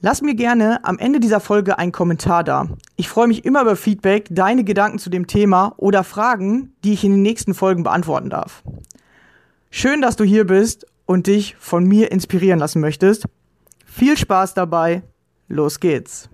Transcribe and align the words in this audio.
Lass 0.00 0.22
mir 0.22 0.36
gerne 0.36 0.84
am 0.84 0.96
Ende 1.00 1.18
dieser 1.18 1.40
Folge 1.40 1.76
einen 1.76 1.90
Kommentar 1.90 2.44
da. 2.44 2.68
Ich 2.94 3.08
freue 3.08 3.26
mich 3.26 3.44
immer 3.44 3.62
über 3.62 3.74
Feedback, 3.74 4.28
deine 4.30 4.62
Gedanken 4.62 5.00
zu 5.00 5.10
dem 5.10 5.26
Thema 5.26 5.74
oder 5.76 6.04
Fragen, 6.04 6.72
die 6.84 6.92
ich 6.92 7.02
in 7.02 7.10
den 7.10 7.22
nächsten 7.22 7.52
Folgen 7.52 7.82
beantworten 7.82 8.30
darf. 8.30 8.62
Schön, 9.70 10.00
dass 10.00 10.14
du 10.14 10.22
hier 10.22 10.46
bist 10.46 10.86
und 11.04 11.26
dich 11.26 11.56
von 11.58 11.84
mir 11.84 12.12
inspirieren 12.12 12.60
lassen 12.60 12.80
möchtest. 12.80 13.24
Viel 13.86 14.16
Spaß 14.16 14.54
dabei. 14.54 15.02
Los 15.48 15.80
geht's. 15.80 16.28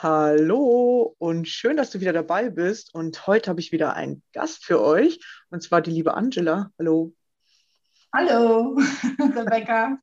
Hallo 0.00 0.85
und 1.18 1.48
schön, 1.48 1.76
dass 1.76 1.90
du 1.90 2.00
wieder 2.00 2.12
dabei 2.12 2.50
bist. 2.50 2.94
Und 2.94 3.26
heute 3.26 3.50
habe 3.50 3.60
ich 3.60 3.72
wieder 3.72 3.94
einen 3.94 4.22
Gast 4.32 4.64
für 4.64 4.80
euch, 4.80 5.18
und 5.50 5.62
zwar 5.62 5.80
die 5.80 5.90
liebe 5.90 6.14
Angela. 6.14 6.70
Hallo. 6.78 7.14
Hallo, 8.14 8.76
Rebecca. 9.18 9.98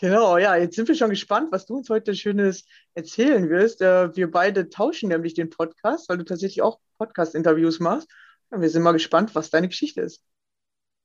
Genau, 0.00 0.38
ja, 0.38 0.56
jetzt 0.56 0.76
sind 0.76 0.88
wir 0.88 0.94
schon 0.94 1.10
gespannt, 1.10 1.52
was 1.52 1.66
du 1.66 1.76
uns 1.76 1.88
heute 1.88 2.14
Schönes 2.14 2.64
erzählen 2.94 3.48
wirst. 3.48 3.80
Äh, 3.80 4.14
wir 4.16 4.30
beide 4.30 4.68
tauschen 4.68 5.08
nämlich 5.08 5.34
den 5.34 5.50
Podcast, 5.50 6.08
weil 6.08 6.18
du 6.18 6.24
tatsächlich 6.24 6.62
auch 6.62 6.80
Podcast-Interviews 6.98 7.80
machst. 7.80 8.08
wir 8.50 8.68
sind 8.68 8.82
mal 8.82 8.92
gespannt, 8.92 9.34
was 9.34 9.50
deine 9.50 9.68
Geschichte 9.68 10.00
ist. 10.00 10.22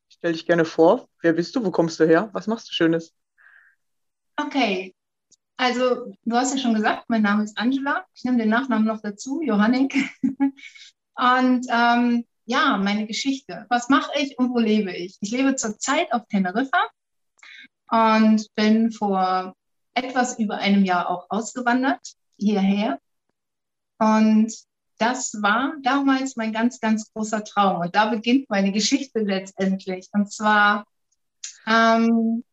Stell 0.09 0.34
dich 0.34 0.45
gerne 0.45 0.66
vor. 0.66 1.07
Wer 1.22 1.34
bist 1.34 1.56
du? 1.56 1.63
Wo 1.63 1.72
kommst 1.72 2.00
du 2.00 2.06
her? 2.06 2.29
Was 2.34 2.47
machst 2.47 2.69
du 2.69 2.73
Schönes? 2.73 3.13
Okay, 4.38 4.95
also 5.59 6.13
du 6.23 6.37
hast 6.37 6.55
ja 6.55 6.57
schon 6.57 6.73
gesagt, 6.73 7.09
mein 7.09 7.21
Name 7.21 7.43
ist 7.43 7.57
Angela. 7.57 8.05
Ich 8.13 8.23
nehme 8.23 8.37
den 8.37 8.47
Nachnamen 8.47 8.85
noch 8.85 9.01
dazu, 9.01 9.41
Johannik. 9.41 9.93
Und 11.15 11.67
ähm, 11.69 12.25
ja, 12.45 12.77
meine 12.77 13.05
Geschichte. 13.05 13.65
Was 13.67 13.89
mache 13.89 14.09
ich 14.17 14.39
und 14.39 14.51
wo 14.51 14.59
lebe 14.59 14.95
ich? 14.95 15.17
Ich 15.19 15.31
lebe 15.31 15.55
zurzeit 15.55 16.13
auf 16.13 16.25
Teneriffa 16.29 16.81
und 17.89 18.47
bin 18.55 18.91
vor 18.91 19.53
etwas 19.93 20.39
über 20.39 20.59
einem 20.59 20.85
Jahr 20.85 21.09
auch 21.09 21.25
ausgewandert 21.29 22.13
hierher. 22.37 22.97
Und 23.97 24.53
das 24.97 25.41
war 25.41 25.73
damals 25.83 26.37
mein 26.37 26.53
ganz, 26.53 26.79
ganz 26.79 27.11
großer 27.11 27.43
Traum. 27.43 27.81
Und 27.81 27.95
da 27.95 28.05
beginnt 28.05 28.49
meine 28.49 28.71
Geschichte 28.71 29.19
letztendlich. 29.19 30.07
Und 30.13 30.31
zwar 30.31 30.85
ähm, 31.67 32.45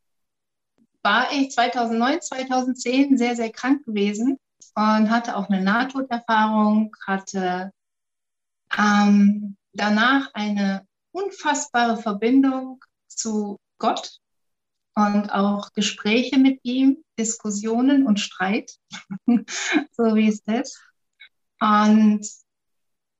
war 1.07 1.31
ich 1.31 1.53
2009, 1.53 2.21
2010 2.21 3.17
sehr, 3.17 3.37
sehr 3.37 3.53
krank 3.53 3.85
gewesen 3.85 4.41
und 4.75 5.09
hatte 5.09 5.37
auch 5.37 5.49
eine 5.49 5.63
Nahtoderfahrung, 5.63 6.97
hatte 7.07 7.71
ähm, 8.77 9.57
danach 9.73 10.35
eine 10.35 10.85
unfassbare 11.13 11.97
Verbindung 11.97 12.85
zu 13.07 13.61
Gott 13.79 14.19
und 14.97 15.31
auch 15.31 15.73
Gespräche 15.75 16.39
mit 16.39 16.59
ihm, 16.65 17.05
Diskussionen 17.17 18.05
und 18.05 18.19
Streit, 18.19 18.73
so 19.93 20.17
wie 20.17 20.29
es 20.29 20.41
ist. 20.41 20.83
Und 21.61 22.27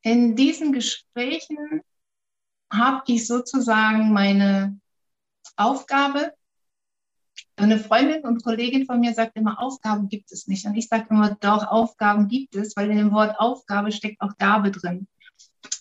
in 0.03 0.35
diesen 0.35 0.73
Gesprächen 0.73 1.83
habe 2.69 3.05
ich 3.07 3.29
sozusagen 3.29 4.13
meine 4.13 4.81
Aufgabe. 5.55 6.33
Eine 7.59 7.79
Freundin 7.79 8.23
und 8.23 8.45
Kollegin 8.45 8.85
von 8.85 9.01
mir 9.01 9.15
sagt 9.15 9.37
immer, 9.37 9.61
Aufgaben 9.61 10.09
gibt 10.09 10.31
es 10.31 10.47
nicht. 10.47 10.67
Und 10.67 10.77
ich 10.77 10.89
sage 10.89 11.07
immer, 11.09 11.37
doch, 11.41 11.67
Aufgaben 11.67 12.29
gibt 12.29 12.55
es, 12.55 12.77
weil 12.77 12.91
in 12.91 12.99
dem 12.99 13.13
Wort 13.13 13.39
Aufgabe 13.41 13.93
steckt 13.93 14.21
auch 14.21 14.37
Gabe 14.37 14.71
drin. 14.71 15.09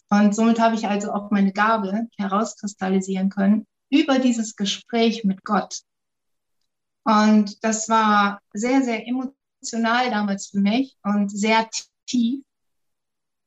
Und 0.09 0.33
somit 0.33 0.59
habe 0.59 0.75
ich 0.75 0.87
also 0.87 1.11
auch 1.11 1.31
meine 1.31 1.51
Gabe 1.51 2.07
herauskristallisieren 2.17 3.29
können 3.29 3.67
über 3.89 4.19
dieses 4.19 4.55
Gespräch 4.55 5.25
mit 5.25 5.43
Gott. 5.43 5.81
Und 7.03 7.63
das 7.63 7.89
war 7.89 8.39
sehr, 8.53 8.81
sehr 8.81 9.05
emotional 9.05 10.09
damals 10.09 10.47
für 10.47 10.59
mich 10.59 10.95
und 11.03 11.29
sehr 11.29 11.69
tief. 12.07 12.43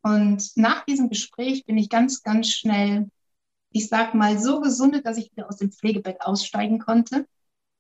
Und 0.02 0.50
nach 0.56 0.84
diesem 0.84 1.08
Gespräch 1.08 1.64
bin 1.64 1.78
ich 1.78 1.88
ganz, 1.88 2.22
ganz 2.22 2.50
schnell, 2.50 3.08
ich 3.72 3.88
sag 3.88 4.14
mal, 4.14 4.38
so 4.38 4.60
gesundet, 4.60 5.06
dass 5.06 5.16
ich 5.16 5.32
wieder 5.32 5.48
aus 5.48 5.56
dem 5.56 5.72
Pflegebett 5.72 6.20
aussteigen 6.20 6.78
konnte. 6.78 7.26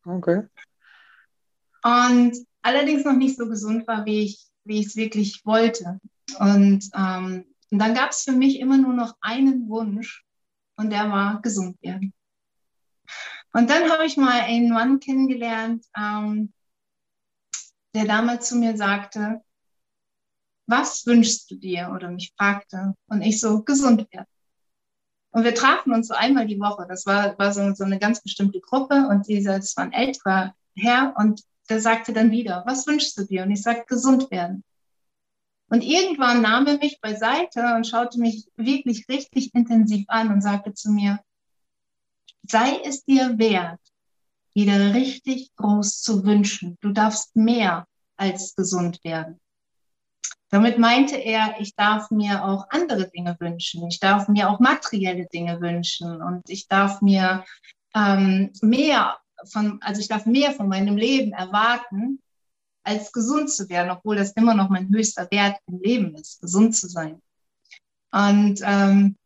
Okay. 0.08 0.42
Und 1.82 2.36
allerdings 2.62 3.04
noch 3.04 3.14
nicht 3.14 3.36
so 3.36 3.48
gesund 3.48 3.86
war, 3.86 4.04
wie 4.06 4.22
ich, 4.22 4.46
wie 4.64 4.84
es 4.84 4.96
wirklich 4.96 5.44
wollte. 5.44 6.00
Und, 6.38 6.88
ähm, 6.94 7.44
dann 7.70 7.94
gab 7.94 8.10
es 8.10 8.22
für 8.22 8.32
mich 8.32 8.60
immer 8.60 8.78
nur 8.78 8.94
noch 8.94 9.16
einen 9.20 9.68
Wunsch 9.68 10.24
und 10.76 10.90
der 10.90 11.10
war 11.10 11.42
gesund 11.42 11.76
werden. 11.82 12.14
Und 13.52 13.68
dann 13.68 13.90
habe 13.90 14.06
ich 14.06 14.16
mal 14.16 14.40
einen 14.40 14.70
Mann 14.70 15.00
kennengelernt, 15.00 15.84
ähm, 15.96 16.52
der 17.94 18.06
damals 18.06 18.48
zu 18.48 18.56
mir 18.56 18.76
sagte, 18.76 19.42
was 20.66 21.06
wünschst 21.06 21.50
du 21.50 21.56
dir? 21.56 21.90
Oder 21.94 22.10
mich 22.10 22.32
fragte. 22.36 22.94
Und 23.06 23.22
ich 23.22 23.40
so, 23.40 23.62
gesund 23.62 24.06
werden. 24.12 24.26
Und 25.30 25.44
wir 25.44 25.54
trafen 25.54 25.92
uns 25.92 26.08
so 26.08 26.14
einmal 26.14 26.46
die 26.46 26.58
Woche. 26.58 26.86
Das 26.88 27.06
war, 27.06 27.38
war 27.38 27.52
so, 27.52 27.74
so 27.74 27.84
eine 27.84 27.98
ganz 27.98 28.22
bestimmte 28.22 28.60
Gruppe 28.60 29.08
und 29.08 29.28
dieser, 29.28 29.56
das 29.56 29.76
war 29.76 29.84
ein 29.84 29.92
älterer 29.92 30.54
Herr 30.74 31.14
und 31.16 31.42
der 31.68 31.80
sagte 31.80 32.12
dann 32.12 32.30
wieder, 32.30 32.62
was 32.66 32.86
wünschst 32.86 33.18
du 33.18 33.24
dir? 33.24 33.42
Und 33.42 33.50
ich 33.50 33.62
sagte, 33.62 33.84
gesund 33.86 34.30
werden. 34.30 34.64
Und 35.68 35.82
irgendwann 35.82 36.40
nahm 36.40 36.66
er 36.66 36.78
mich 36.78 37.00
beiseite 37.00 37.74
und 37.76 37.86
schaute 37.86 38.18
mich 38.18 38.48
wirklich 38.56 39.06
richtig 39.08 39.54
intensiv 39.54 40.06
an 40.08 40.32
und 40.32 40.40
sagte 40.40 40.72
zu 40.72 40.90
mir, 40.90 41.20
sei 42.42 42.80
es 42.84 43.04
dir 43.04 43.38
wert, 43.38 43.80
wieder 44.54 44.94
richtig 44.94 45.54
groß 45.56 46.00
zu 46.00 46.24
wünschen. 46.24 46.78
Du 46.80 46.90
darfst 46.90 47.36
mehr 47.36 47.86
als 48.16 48.56
gesund 48.56 49.04
werden. 49.04 49.38
Damit 50.50 50.78
meinte 50.78 51.16
er, 51.16 51.56
ich 51.60 51.74
darf 51.74 52.10
mir 52.10 52.44
auch 52.44 52.66
andere 52.70 53.08
Dinge 53.10 53.36
wünschen. 53.38 53.86
Ich 53.86 54.00
darf 54.00 54.28
mir 54.28 54.48
auch 54.48 54.60
materielle 54.60 55.26
Dinge 55.26 55.60
wünschen 55.60 56.22
und 56.22 56.48
ich 56.48 56.68
darf 56.68 57.02
mir 57.02 57.44
ähm, 57.94 58.50
mehr 58.62 59.18
von, 59.44 59.80
also 59.82 60.00
ich 60.00 60.08
darf 60.08 60.24
mehr 60.24 60.52
von 60.52 60.68
meinem 60.68 60.96
Leben 60.96 61.32
erwarten, 61.32 62.20
als 62.82 63.12
gesund 63.12 63.50
zu 63.50 63.68
werden, 63.68 63.90
obwohl 63.90 64.16
das 64.16 64.32
immer 64.32 64.54
noch 64.54 64.70
mein 64.70 64.88
höchster 64.88 65.30
Wert 65.30 65.58
im 65.66 65.80
Leben 65.80 66.14
ist, 66.14 66.40
gesund 66.40 66.74
zu 66.74 66.88
sein. 66.88 67.20
Und, 68.10 68.60
ähm, 68.62 69.16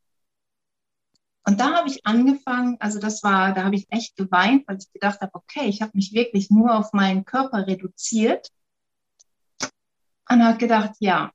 und 1.44 1.60
da 1.60 1.72
habe 1.72 1.88
ich 1.88 2.04
angefangen, 2.04 2.76
also 2.80 2.98
das 2.98 3.22
war, 3.22 3.52
da 3.52 3.64
habe 3.64 3.76
ich 3.76 3.86
echt 3.90 4.16
geweint, 4.16 4.66
weil 4.66 4.78
ich 4.78 4.92
gedacht 4.92 5.20
habe, 5.20 5.34
okay, 5.34 5.66
ich 5.66 5.82
habe 5.82 5.92
mich 5.94 6.12
wirklich 6.12 6.50
nur 6.50 6.76
auf 6.76 6.92
meinen 6.92 7.24
Körper 7.24 7.66
reduziert 7.66 8.48
und 10.32 10.44
habe 10.44 10.58
gedacht, 10.58 10.92
ja, 11.00 11.30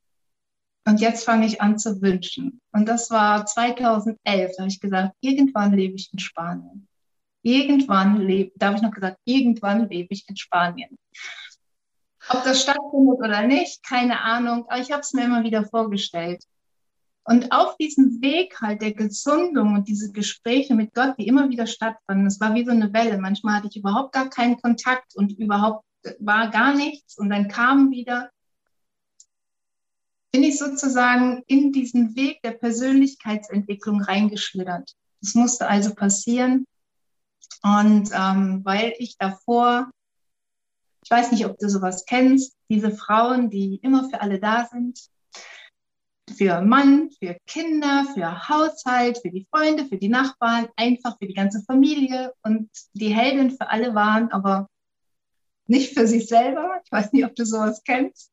und 0.88 1.02
jetzt 1.02 1.26
fange 1.26 1.46
ich 1.46 1.62
an 1.62 1.78
zu 1.78 2.02
wünschen. 2.02 2.62
Und 2.72 2.88
das 2.88 3.12
war 3.12 3.46
2011, 3.46 4.18
da 4.24 4.64
habe 4.64 4.70
ich 4.70 4.80
gesagt, 4.80 5.16
irgendwann 5.20 5.74
lebe 5.74 5.96
ich 5.96 6.10
in 6.14 6.20
Spanien. 6.20 6.88
Irgendwann 7.42 8.22
lebe, 8.22 8.52
da 8.56 8.68
habe 8.68 8.78
ich 8.78 8.82
noch 8.82 8.92
gesagt, 8.92 9.18
irgendwann 9.26 9.90
lebe 9.90 10.14
ich 10.14 10.28
in 10.30 10.38
Spanien. 10.38 10.98
Ob 12.30 12.44
das 12.44 12.62
stattfindet 12.62 13.20
oder 13.20 13.44
nicht, 13.44 13.84
keine 13.84 14.22
Ahnung, 14.22 14.66
aber 14.70 14.80
ich 14.80 14.92
habe 14.92 15.02
es 15.02 15.14
mir 15.14 15.26
immer 15.26 15.44
wieder 15.44 15.66
vorgestellt. 15.66 16.44
Und 17.26 17.52
auf 17.52 17.76
diesem 17.76 18.22
Weg 18.22 18.62
halt 18.62 18.82
der 18.82 18.94
Gesundung 18.94 19.74
und 19.76 19.90
diese 19.90 20.14
Gespräche 20.14 20.74
mit 20.74 20.94
Gott, 20.94 21.16
die 21.18 21.28
immer 21.28 21.50
wieder 21.50 21.68
stattfanden, 21.68 22.26
es 22.26 22.40
war 22.40 22.56
wie 22.56 22.64
so 22.64 22.72
eine 22.72 22.94
Welle. 22.94 23.18
Manchmal 23.18 23.56
hatte 23.56 23.68
ich 23.70 23.76
überhaupt 23.76 24.14
gar 24.14 24.30
keinen 24.30 24.56
Kontakt 24.62 25.14
und 25.16 25.38
überhaupt 25.38 25.84
war 26.20 26.50
gar 26.50 26.74
nichts 26.74 27.18
und 27.18 27.30
dann 27.30 27.50
kam 27.50 27.92
wieder 27.92 28.30
bin 30.38 30.44
ich 30.44 30.60
sozusagen 30.60 31.42
in 31.48 31.72
diesen 31.72 32.16
Weg 32.16 32.44
der 32.44 32.52
Persönlichkeitsentwicklung 32.52 34.04
reingeschlittert. 34.04 34.94
Das 35.20 35.34
musste 35.34 35.68
also 35.68 35.96
passieren. 35.96 36.68
Und 37.64 38.12
ähm, 38.14 38.62
weil 38.64 38.94
ich 39.00 39.18
davor, 39.18 39.90
ich 41.04 41.10
weiß 41.10 41.32
nicht, 41.32 41.48
ob 41.48 41.58
du 41.58 41.68
sowas 41.72 42.06
kennst, 42.06 42.56
diese 42.70 42.92
Frauen, 42.92 43.50
die 43.50 43.80
immer 43.82 44.12
für 44.12 44.22
alle 44.22 44.40
da 44.40 44.70
sind, 44.72 45.00
für 46.38 46.62
Mann, 46.62 47.10
für 47.18 47.36
Kinder, 47.48 48.06
für 48.14 48.48
Haushalt, 48.48 49.18
für 49.18 49.32
die 49.32 49.48
Freunde, 49.50 49.86
für 49.86 49.98
die 49.98 50.10
Nachbarn, 50.10 50.68
einfach 50.76 51.18
für 51.18 51.26
die 51.26 51.34
ganze 51.34 51.64
Familie 51.64 52.32
und 52.44 52.70
die 52.94 53.10
Heldin 53.10 53.50
für 53.50 53.72
alle 53.72 53.96
waren, 53.96 54.32
aber 54.32 54.70
nicht 55.66 55.96
für 55.96 56.06
sich 56.06 56.28
selber. 56.28 56.80
Ich 56.86 56.92
weiß 56.92 57.12
nicht, 57.14 57.26
ob 57.26 57.36
du 57.36 57.44
sowas 57.44 57.82
kennst. 57.84 58.32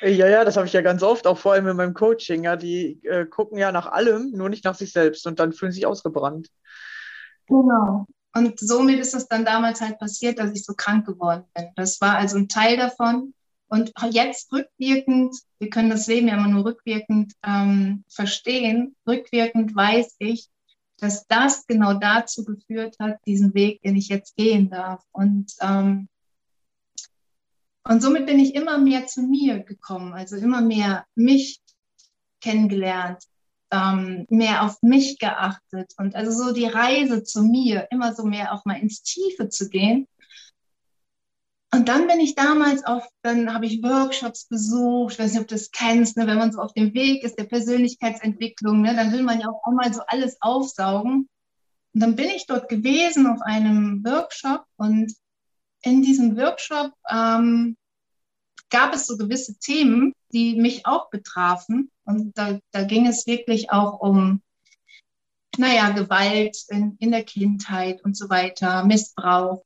Ja, 0.00 0.28
ja, 0.28 0.44
das 0.44 0.56
habe 0.56 0.66
ich 0.66 0.72
ja 0.72 0.82
ganz 0.82 1.02
oft, 1.02 1.26
auch 1.26 1.38
vor 1.38 1.52
allem 1.52 1.68
in 1.68 1.76
meinem 1.76 1.94
Coaching. 1.94 2.44
Ja, 2.44 2.56
die 2.56 3.00
äh, 3.04 3.26
gucken 3.26 3.58
ja 3.58 3.72
nach 3.72 3.86
allem, 3.86 4.32
nur 4.32 4.48
nicht 4.48 4.64
nach 4.64 4.74
sich 4.74 4.92
selbst 4.92 5.26
und 5.26 5.38
dann 5.38 5.52
fühlen 5.52 5.72
sich 5.72 5.86
ausgebrannt. 5.86 6.48
Genau. 7.46 8.06
Und 8.34 8.58
somit 8.58 8.98
ist 8.98 9.14
es 9.14 9.28
dann 9.28 9.44
damals 9.44 9.80
halt 9.80 9.98
passiert, 9.98 10.38
dass 10.38 10.52
ich 10.52 10.64
so 10.64 10.74
krank 10.74 11.06
geworden 11.06 11.44
bin. 11.54 11.68
Das 11.76 12.00
war 12.00 12.16
also 12.16 12.36
ein 12.36 12.48
Teil 12.48 12.76
davon. 12.76 13.32
Und 13.68 13.92
jetzt 14.10 14.52
rückwirkend, 14.52 15.36
wir 15.58 15.70
können 15.70 15.90
das 15.90 16.06
Leben 16.06 16.28
ja 16.28 16.34
immer 16.34 16.48
nur 16.48 16.64
rückwirkend 16.64 17.32
ähm, 17.44 18.04
verstehen, 18.08 18.94
rückwirkend 19.06 19.74
weiß 19.74 20.16
ich, 20.18 20.48
dass 20.98 21.26
das 21.26 21.66
genau 21.66 21.94
dazu 21.94 22.44
geführt 22.44 22.96
hat, 23.00 23.18
diesen 23.26 23.54
Weg, 23.54 23.80
den 23.82 23.96
ich 23.96 24.08
jetzt 24.08 24.36
gehen 24.36 24.70
darf. 24.70 25.02
Und 25.12 25.52
ähm, 25.60 26.08
und 27.84 28.02
somit 28.02 28.26
bin 28.26 28.38
ich 28.38 28.54
immer 28.54 28.78
mehr 28.78 29.06
zu 29.06 29.22
mir 29.22 29.60
gekommen, 29.60 30.14
also 30.14 30.36
immer 30.36 30.60
mehr 30.60 31.04
mich 31.14 31.60
kennengelernt, 32.40 33.24
ähm, 33.70 34.26
mehr 34.30 34.62
auf 34.62 34.82
mich 34.82 35.18
geachtet 35.18 35.92
und 35.98 36.14
also 36.14 36.30
so 36.30 36.52
die 36.52 36.66
Reise 36.66 37.24
zu 37.24 37.42
mir, 37.42 37.88
immer 37.90 38.14
so 38.14 38.24
mehr 38.24 38.52
auch 38.52 38.64
mal 38.64 38.78
ins 38.78 39.02
Tiefe 39.02 39.48
zu 39.48 39.68
gehen. 39.68 40.08
Und 41.74 41.88
dann 41.88 42.06
bin 42.06 42.20
ich 42.20 42.36
damals 42.36 42.84
auf, 42.84 43.04
dann 43.22 43.52
habe 43.52 43.66
ich 43.66 43.82
Workshops 43.82 44.46
besucht, 44.46 45.14
ich 45.14 45.18
weiß 45.18 45.32
nicht, 45.32 45.42
ob 45.42 45.48
du 45.48 45.56
das 45.56 45.72
kennst, 45.72 46.16
ne, 46.16 46.26
wenn 46.26 46.38
man 46.38 46.52
so 46.52 46.60
auf 46.60 46.72
dem 46.72 46.94
Weg 46.94 47.24
ist 47.24 47.36
der 47.36 47.44
Persönlichkeitsentwicklung, 47.44 48.80
ne, 48.80 48.94
dann 48.94 49.12
will 49.12 49.24
man 49.24 49.40
ja 49.40 49.48
auch 49.48 49.72
mal 49.72 49.92
so 49.92 50.02
alles 50.06 50.36
aufsaugen. 50.40 51.28
Und 51.92 52.00
dann 52.00 52.14
bin 52.14 52.28
ich 52.28 52.46
dort 52.46 52.68
gewesen 52.68 53.26
auf 53.26 53.40
einem 53.42 54.04
Workshop 54.04 54.64
und 54.76 55.12
in 55.84 56.02
diesem 56.02 56.36
Workshop 56.36 56.92
ähm, 57.10 57.76
gab 58.70 58.94
es 58.94 59.06
so 59.06 59.16
gewisse 59.16 59.58
Themen, 59.58 60.14
die 60.32 60.56
mich 60.56 60.86
auch 60.86 61.10
betrafen. 61.10 61.90
Und 62.04 62.36
da, 62.36 62.58
da 62.72 62.84
ging 62.84 63.06
es 63.06 63.26
wirklich 63.26 63.70
auch 63.70 64.00
um, 64.00 64.42
naja, 65.56 65.90
Gewalt 65.90 66.56
in, 66.68 66.96
in 66.98 67.10
der 67.10 67.24
Kindheit 67.24 68.02
und 68.04 68.16
so 68.16 68.28
weiter, 68.28 68.84
Missbrauch. 68.84 69.62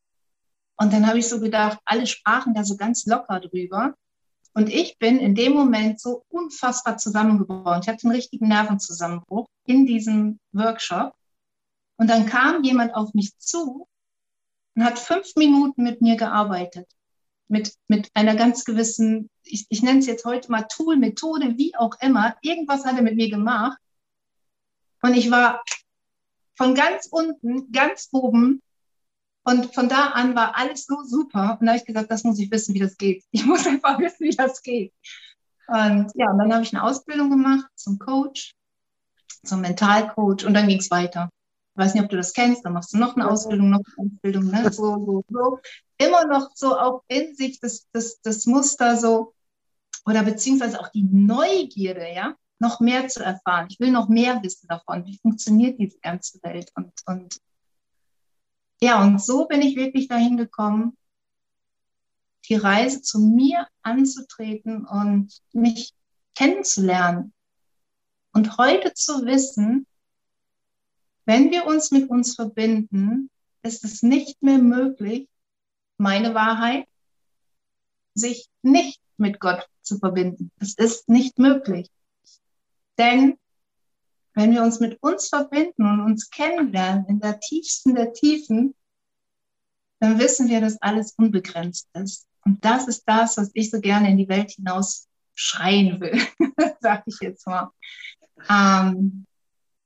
Und 0.76 0.92
dann 0.92 1.06
habe 1.06 1.18
ich 1.18 1.28
so 1.28 1.40
gedacht, 1.40 1.78
alle 1.84 2.06
sprachen 2.06 2.54
da 2.54 2.64
so 2.64 2.76
ganz 2.76 3.06
locker 3.06 3.40
drüber. 3.40 3.94
Und 4.54 4.68
ich 4.68 4.98
bin 4.98 5.18
in 5.18 5.34
dem 5.34 5.52
Moment 5.52 6.00
so 6.00 6.24
unfassbar 6.28 6.98
zusammengebrochen. 6.98 7.80
Ich 7.82 7.88
hatte 7.88 8.04
einen 8.04 8.16
richtigen 8.16 8.48
Nervenzusammenbruch 8.48 9.46
in 9.64 9.86
diesem 9.86 10.38
Workshop. 10.52 11.14
Und 11.96 12.08
dann 12.10 12.26
kam 12.26 12.62
jemand 12.62 12.94
auf 12.94 13.14
mich 13.14 13.36
zu 13.38 13.86
und 14.78 14.84
hat 14.84 15.00
fünf 15.00 15.34
Minuten 15.34 15.82
mit 15.82 16.00
mir 16.02 16.16
gearbeitet. 16.16 16.88
Mit, 17.48 17.74
mit 17.88 18.10
einer 18.14 18.36
ganz 18.36 18.64
gewissen, 18.64 19.28
ich, 19.42 19.66
ich 19.70 19.82
nenne 19.82 19.98
es 19.98 20.06
jetzt 20.06 20.24
heute 20.24 20.52
mal 20.52 20.68
Tool, 20.68 20.96
Methode, 20.96 21.58
wie 21.58 21.74
auch 21.74 21.94
immer. 22.00 22.36
Irgendwas 22.42 22.84
hat 22.84 22.94
er 22.94 23.02
mit 23.02 23.16
mir 23.16 23.28
gemacht. 23.28 23.76
Und 25.02 25.14
ich 25.14 25.32
war 25.32 25.64
von 26.54 26.76
ganz 26.76 27.08
unten, 27.10 27.72
ganz 27.72 28.08
oben. 28.12 28.62
Und 29.42 29.74
von 29.74 29.88
da 29.88 30.10
an 30.10 30.36
war 30.36 30.56
alles 30.56 30.86
so 30.86 31.02
super. 31.02 31.56
Und 31.58 31.66
da 31.66 31.72
habe 31.72 31.78
ich 31.78 31.86
gesagt, 31.86 32.12
das 32.12 32.22
muss 32.22 32.38
ich 32.38 32.48
wissen, 32.52 32.72
wie 32.74 32.80
das 32.80 32.96
geht. 32.96 33.24
Ich 33.32 33.44
muss 33.44 33.66
einfach 33.66 33.98
wissen, 33.98 34.26
wie 34.26 34.36
das 34.36 34.62
geht. 34.62 34.92
Und 35.66 36.12
ja, 36.14 36.30
und 36.30 36.38
dann 36.38 36.54
habe 36.54 36.62
ich 36.62 36.72
eine 36.72 36.84
Ausbildung 36.84 37.30
gemacht 37.30 37.66
zum 37.74 37.98
Coach, 37.98 38.54
zum 39.42 39.60
Mentalcoach 39.60 40.44
und 40.44 40.54
dann 40.54 40.68
ging 40.68 40.78
es 40.78 40.92
weiter. 40.92 41.30
Ich 41.78 41.84
weiß 41.84 41.94
nicht, 41.94 42.02
ob 42.02 42.10
du 42.10 42.16
das 42.16 42.32
kennst, 42.32 42.64
dann 42.64 42.72
machst 42.72 42.92
du 42.92 42.98
noch 42.98 43.14
eine 43.14 43.30
Ausbildung, 43.30 43.70
noch 43.70 43.82
eine 43.96 44.10
Ausbildung, 44.10 44.50
ne? 44.50 44.64
so, 44.72 44.96
so, 45.06 45.24
so. 45.28 45.60
Immer 45.96 46.26
noch 46.26 46.50
so 46.56 46.76
auch 46.76 47.04
in 47.06 47.36
sich 47.36 47.60
das, 47.60 47.86
das, 47.92 48.20
das 48.20 48.46
Muster 48.46 48.96
so, 48.96 49.32
oder 50.04 50.24
beziehungsweise 50.24 50.80
auch 50.80 50.88
die 50.88 51.04
Neugierde, 51.04 52.12
ja, 52.12 52.34
noch 52.58 52.80
mehr 52.80 53.06
zu 53.06 53.22
erfahren. 53.22 53.68
Ich 53.70 53.78
will 53.78 53.92
noch 53.92 54.08
mehr 54.08 54.42
wissen 54.42 54.66
davon, 54.66 55.06
wie 55.06 55.18
funktioniert 55.18 55.78
diese 55.78 56.00
ganze 56.00 56.42
Welt. 56.42 56.72
Und, 56.74 56.92
und 57.06 57.38
ja, 58.80 59.00
und 59.00 59.22
so 59.22 59.46
bin 59.46 59.62
ich 59.62 59.76
wirklich 59.76 60.08
dahin 60.08 60.36
gekommen, 60.36 60.96
die 62.48 62.56
Reise 62.56 63.02
zu 63.02 63.20
mir 63.20 63.68
anzutreten 63.82 64.84
und 64.84 65.32
mich 65.52 65.92
kennenzulernen. 66.34 67.32
Und 68.32 68.58
heute 68.58 68.94
zu 68.94 69.24
wissen, 69.26 69.86
wenn 71.28 71.50
wir 71.50 71.66
uns 71.66 71.90
mit 71.90 72.08
uns 72.08 72.36
verbinden, 72.36 73.28
ist 73.62 73.84
es 73.84 74.02
nicht 74.02 74.42
mehr 74.42 74.56
möglich, 74.56 75.28
meine 75.98 76.32
Wahrheit, 76.32 76.86
sich 78.14 78.48
nicht 78.62 78.98
mit 79.18 79.38
Gott 79.38 79.68
zu 79.82 79.98
verbinden. 79.98 80.50
Es 80.58 80.72
ist 80.72 81.10
nicht 81.10 81.38
möglich. 81.38 81.90
Denn 82.96 83.36
wenn 84.32 84.52
wir 84.52 84.62
uns 84.62 84.80
mit 84.80 85.02
uns 85.02 85.28
verbinden 85.28 85.84
und 85.84 86.00
uns 86.00 86.30
kennenlernen 86.30 87.04
in 87.08 87.20
der 87.20 87.38
tiefsten 87.40 87.94
der 87.94 88.14
Tiefen, 88.14 88.74
dann 90.00 90.18
wissen 90.18 90.48
wir, 90.48 90.62
dass 90.62 90.80
alles 90.80 91.12
unbegrenzt 91.18 91.90
ist. 91.92 92.26
Und 92.46 92.64
das 92.64 92.88
ist 92.88 93.02
das, 93.04 93.36
was 93.36 93.50
ich 93.52 93.70
so 93.70 93.82
gerne 93.82 94.10
in 94.10 94.16
die 94.16 94.30
Welt 94.30 94.52
hinaus 94.52 95.08
schreien 95.34 96.00
will, 96.00 96.18
sage 96.80 97.02
ich 97.04 97.18
jetzt 97.20 97.46
mal. 97.46 97.70
Ähm, 98.48 99.26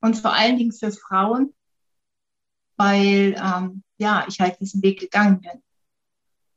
und 0.02 0.18
vor 0.18 0.34
allen 0.34 0.58
Dingen 0.58 0.72
für 0.72 0.92
Frauen, 0.92 1.54
weil 2.76 3.36
ähm, 3.42 3.82
ja, 3.96 4.26
ich 4.28 4.40
halt 4.40 4.60
diesen 4.60 4.82
Weg 4.82 5.00
gegangen 5.00 5.40
bin. 5.40 5.62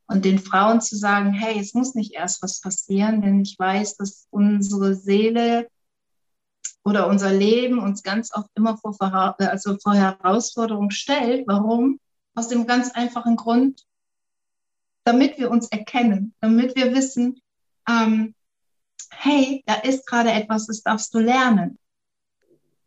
Und 0.07 0.25
den 0.25 0.39
Frauen 0.39 0.81
zu 0.81 0.95
sagen, 0.97 1.33
hey, 1.33 1.59
es 1.59 1.73
muss 1.73 1.95
nicht 1.95 2.13
erst 2.13 2.43
was 2.43 2.59
passieren, 2.59 3.21
denn 3.21 3.41
ich 3.41 3.57
weiß, 3.57 3.97
dass 3.97 4.27
unsere 4.29 4.95
Seele 4.95 5.67
oder 6.83 7.07
unser 7.07 7.33
Leben 7.33 7.79
uns 7.79 8.03
ganz 8.03 8.33
oft 8.33 8.49
immer 8.55 8.77
vor, 8.77 8.95
also 9.01 9.77
vor 9.77 9.95
Herausforderungen 9.95 10.91
stellt. 10.91 11.47
Warum? 11.47 11.99
Aus 12.35 12.49
dem 12.49 12.67
ganz 12.67 12.91
einfachen 12.91 13.35
Grund, 13.35 13.83
damit 15.05 15.37
wir 15.37 15.49
uns 15.49 15.67
erkennen, 15.69 16.35
damit 16.41 16.75
wir 16.75 16.93
wissen, 16.93 17.41
ähm, 17.87 18.35
hey, 19.11 19.63
da 19.65 19.75
ist 19.75 20.05
gerade 20.05 20.31
etwas, 20.31 20.67
das 20.67 20.83
darfst 20.83 21.13
du 21.13 21.19
lernen. 21.19 21.79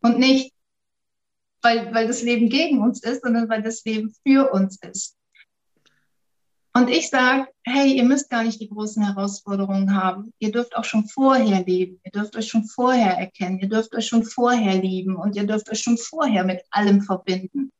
Und 0.01 0.19
nicht, 0.19 0.53
weil, 1.61 1.93
weil 1.93 2.07
das 2.07 2.21
Leben 2.21 2.49
gegen 2.49 2.81
uns 2.81 3.03
ist, 3.03 3.23
sondern 3.23 3.49
weil 3.49 3.61
das 3.61 3.83
Leben 3.83 4.13
für 4.25 4.51
uns 4.51 4.77
ist. 4.81 5.17
Und 6.73 6.89
ich 6.89 7.09
sage, 7.09 7.47
hey, 7.63 7.93
ihr 7.93 8.05
müsst 8.05 8.29
gar 8.29 8.43
nicht 8.43 8.61
die 8.61 8.69
großen 8.69 9.03
Herausforderungen 9.03 9.95
haben. 9.95 10.33
Ihr 10.39 10.51
dürft 10.51 10.75
auch 10.75 10.83
schon 10.83 11.07
vorher 11.07 11.65
leben. 11.65 11.99
Ihr 12.05 12.11
dürft 12.11 12.35
euch 12.35 12.47
schon 12.47 12.65
vorher 12.65 13.17
erkennen. 13.17 13.59
Ihr 13.59 13.69
dürft 13.69 13.93
euch 13.95 14.07
schon 14.07 14.23
vorher 14.23 14.79
lieben. 14.79 15.15
Und 15.15 15.35
ihr 15.35 15.45
dürft 15.45 15.69
euch 15.69 15.79
schon 15.79 15.97
vorher 15.97 16.43
mit 16.43 16.61
allem 16.69 17.01
verbinden. 17.01 17.71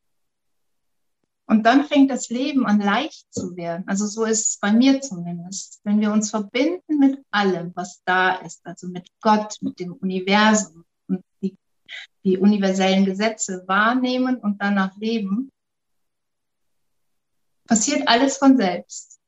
Und 1.46 1.64
dann 1.64 1.84
fängt 1.84 2.10
das 2.10 2.28
Leben 2.28 2.66
an 2.66 2.80
leicht 2.80 3.32
zu 3.32 3.56
werden. 3.56 3.84
Also 3.86 4.06
so 4.06 4.24
ist 4.24 4.48
es 4.48 4.58
bei 4.58 4.72
mir 4.72 5.00
zumindest. 5.00 5.80
Wenn 5.84 6.00
wir 6.00 6.12
uns 6.12 6.30
verbinden 6.30 6.98
mit 6.98 7.24
allem, 7.30 7.72
was 7.74 8.02
da 8.04 8.36
ist, 8.36 8.60
also 8.64 8.88
mit 8.88 9.08
Gott, 9.20 9.56
mit 9.60 9.80
dem 9.80 9.94
Universum 9.94 10.84
die, 12.24 12.38
universellen 12.38 13.04
Gesetze 13.04 13.64
wahrnehmen 13.66 14.36
und 14.36 14.60
danach 14.60 14.96
leben, 14.96 15.50
passiert 17.66 18.06
alles 18.08 18.36
von 18.36 18.56
selbst. 18.56 19.20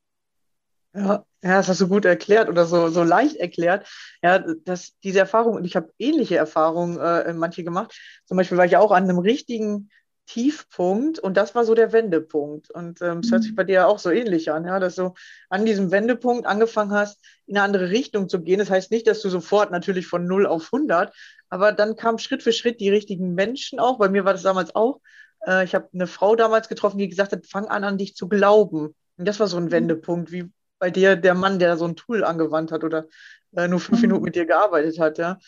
Ja, 0.94 1.24
ja, 1.42 1.56
das 1.56 1.68
hast 1.68 1.80
du 1.80 1.88
gut 1.88 2.04
erklärt 2.04 2.48
oder 2.48 2.66
so, 2.66 2.88
so 2.88 3.02
leicht 3.02 3.36
erklärt. 3.36 3.88
Ja, 4.22 4.38
dass 4.38 4.98
diese 5.02 5.20
Erfahrung, 5.20 5.56
und 5.56 5.64
ich 5.64 5.74
habe 5.74 5.92
ähnliche 5.98 6.36
Erfahrungen 6.36 6.98
äh, 6.98 7.32
manche 7.32 7.64
gemacht. 7.64 7.98
Zum 8.26 8.36
Beispiel 8.36 8.58
war 8.58 8.66
ich 8.66 8.76
auch 8.76 8.92
an 8.92 9.04
einem 9.04 9.18
richtigen 9.18 9.90
Tiefpunkt 10.26 11.18
und 11.18 11.36
das 11.36 11.54
war 11.54 11.64
so 11.64 11.74
der 11.74 11.92
Wendepunkt. 11.92 12.70
Und 12.70 13.02
ähm, 13.02 13.18
es 13.18 13.30
hört 13.30 13.42
sich 13.42 13.52
mhm. 13.52 13.56
bei 13.56 13.64
dir 13.64 13.88
auch 13.88 13.98
so 13.98 14.10
ähnlich 14.10 14.50
an, 14.50 14.64
ja, 14.64 14.78
dass 14.78 14.94
du 14.94 15.14
an 15.48 15.64
diesem 15.64 15.90
Wendepunkt 15.90 16.46
angefangen 16.46 16.92
hast, 16.92 17.20
in 17.46 17.56
eine 17.56 17.64
andere 17.64 17.90
Richtung 17.90 18.28
zu 18.28 18.40
gehen. 18.40 18.58
Das 18.58 18.70
heißt 18.70 18.90
nicht, 18.90 19.06
dass 19.06 19.20
du 19.20 19.28
sofort 19.28 19.70
natürlich 19.70 20.06
von 20.06 20.24
0 20.26 20.46
auf 20.46 20.70
100, 20.72 21.14
aber 21.48 21.72
dann 21.72 21.96
kamen 21.96 22.18
Schritt 22.18 22.42
für 22.42 22.52
Schritt 22.52 22.80
die 22.80 22.90
richtigen 22.90 23.34
Menschen 23.34 23.78
auch. 23.78 23.98
Bei 23.98 24.08
mir 24.08 24.24
war 24.24 24.32
das 24.32 24.42
damals 24.42 24.74
auch. 24.74 25.00
Äh, 25.46 25.64
ich 25.64 25.74
habe 25.74 25.88
eine 25.92 26.06
Frau 26.06 26.36
damals 26.36 26.68
getroffen, 26.68 26.98
die 26.98 27.08
gesagt 27.08 27.32
hat, 27.32 27.46
fang 27.46 27.66
an, 27.66 27.84
an 27.84 27.98
dich 27.98 28.14
zu 28.14 28.28
glauben. 28.28 28.94
Und 29.16 29.28
das 29.28 29.40
war 29.40 29.48
so 29.48 29.56
ein 29.56 29.64
mhm. 29.64 29.72
Wendepunkt, 29.72 30.32
wie 30.32 30.50
bei 30.78 30.90
dir 30.90 31.16
der 31.16 31.34
Mann, 31.34 31.58
der 31.58 31.76
so 31.76 31.84
ein 31.84 31.96
Tool 31.96 32.24
angewandt 32.24 32.72
hat 32.72 32.84
oder 32.84 33.06
äh, 33.56 33.68
nur 33.68 33.80
fünf 33.80 33.98
mhm. 33.98 34.08
Minuten 34.08 34.24
mit 34.24 34.34
dir 34.34 34.46
gearbeitet 34.46 34.98
hat, 34.98 35.18
ja. 35.18 35.38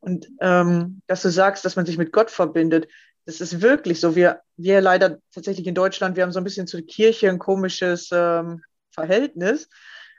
Und 0.00 0.28
ähm, 0.40 1.00
dass 1.06 1.22
du 1.22 1.30
sagst, 1.30 1.64
dass 1.64 1.76
man 1.76 1.86
sich 1.86 1.96
mit 1.96 2.12
Gott 2.12 2.30
verbindet, 2.30 2.88
das 3.24 3.40
ist 3.40 3.60
wirklich 3.60 4.00
so. 4.00 4.16
Wir, 4.16 4.40
wir 4.56 4.80
leider 4.80 5.18
tatsächlich 5.32 5.66
in 5.66 5.74
Deutschland, 5.74 6.16
wir 6.16 6.22
haben 6.22 6.32
so 6.32 6.40
ein 6.40 6.44
bisschen 6.44 6.66
zur 6.66 6.82
Kirche 6.82 7.28
ein 7.28 7.38
komisches 7.38 8.10
ähm, 8.12 8.62
Verhältnis. 8.90 9.68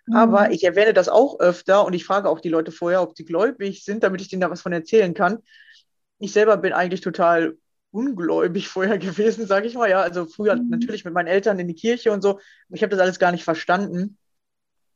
Mhm. 0.06 0.16
Aber 0.16 0.52
ich 0.52 0.64
erwähne 0.64 0.94
das 0.94 1.10
auch 1.10 1.40
öfter 1.40 1.86
und 1.86 1.94
ich 1.94 2.06
frage 2.06 2.30
auch 2.30 2.40
die 2.40 2.50
Leute 2.50 2.72
vorher, 2.72 3.02
ob 3.02 3.16
sie 3.16 3.26
gläubig 3.26 3.84
sind, 3.84 4.04
damit 4.04 4.22
ich 4.22 4.30
denen 4.30 4.42
da 4.42 4.50
was 4.50 4.62
von 4.62 4.74
erzählen 4.74 5.14
kann. 5.14 5.40
Ich 6.20 6.32
selber 6.32 6.58
bin 6.58 6.74
eigentlich 6.74 7.02
total 7.02 7.58
ungläubig 7.92 8.68
vorher 8.70 8.98
gewesen, 8.98 9.48
sage 9.48 9.68
ich 9.68 9.76
mal. 9.76 9.90
Ja, 9.90 10.02
also 10.02 10.26
früher 10.26 10.56
mhm. 10.56 10.70
natürlich 10.70 11.06
mit 11.06 11.14
meinen 11.14 11.28
Eltern 11.28 11.60
in 11.60 11.68
die 11.68 11.76
Kirche 11.76 12.12
und 12.12 12.22
so. 12.22 12.40
Ich 12.70 12.84
habe 12.84 12.92
das 12.92 13.00
alles 13.00 13.20
gar 13.20 13.32
nicht 13.32 13.44
verstanden. 13.44 14.18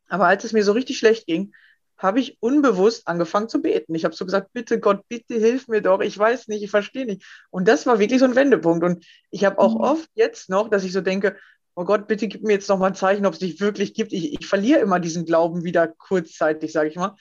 Aber 0.10 0.28
als 0.28 0.46
es 0.46 0.54
mir 0.54 0.64
so 0.64 0.72
richtig 0.72 0.98
schlecht 0.98 1.26
ging, 1.26 1.54
habe 1.98 2.20
ich 2.20 2.38
unbewusst 2.42 3.08
angefangen 3.08 3.50
zu 3.50 3.62
beten. 3.62 3.96
Ich 3.96 4.06
habe 4.06 4.16
so 4.16 4.26
gesagt, 4.26 4.54
bitte 4.54 4.80
Gott, 4.80 5.08
bitte 5.08 5.36
hilf 5.36 5.68
mir 5.68 5.82
doch. 5.82 6.02
Ich 6.02 6.18
weiß 6.18 6.48
nicht, 6.48 6.64
ich 6.64 6.70
verstehe 6.70 7.06
nicht. 7.06 7.24
Und 7.50 7.68
das 7.68 7.86
war 7.86 8.00
wirklich 8.00 8.20
so 8.20 8.26
ein 8.26 8.36
Wendepunkt. 8.36 8.84
Und 8.84 9.06
ich 9.32 9.46
habe 9.46 9.60
auch 9.60 9.76
mhm. 9.76 9.82
oft 9.82 10.10
jetzt 10.14 10.50
noch, 10.50 10.70
dass 10.70 10.84
ich 10.84 10.94
so 10.94 11.02
denke, 11.02 11.38
oh 11.76 11.86
Gott, 11.86 12.08
bitte 12.08 12.28
gib 12.28 12.44
mir 12.44 12.54
jetzt 12.54 12.70
noch 12.70 12.78
mal 12.78 12.88
ein 12.88 12.96
Zeichen, 12.96 13.26
ob 13.26 13.34
es 13.34 13.40
dich 13.40 13.60
wirklich 13.60 13.94
gibt. 13.94 14.14
Ich, 14.14 14.34
ich 14.40 14.48
verliere 14.48 14.80
immer 14.80 15.00
diesen 15.00 15.26
Glauben 15.26 15.64
wieder 15.64 15.88
kurzzeitig, 15.88 16.72
sage 16.72 16.90
ich 16.90 16.96
mal. 16.96 17.16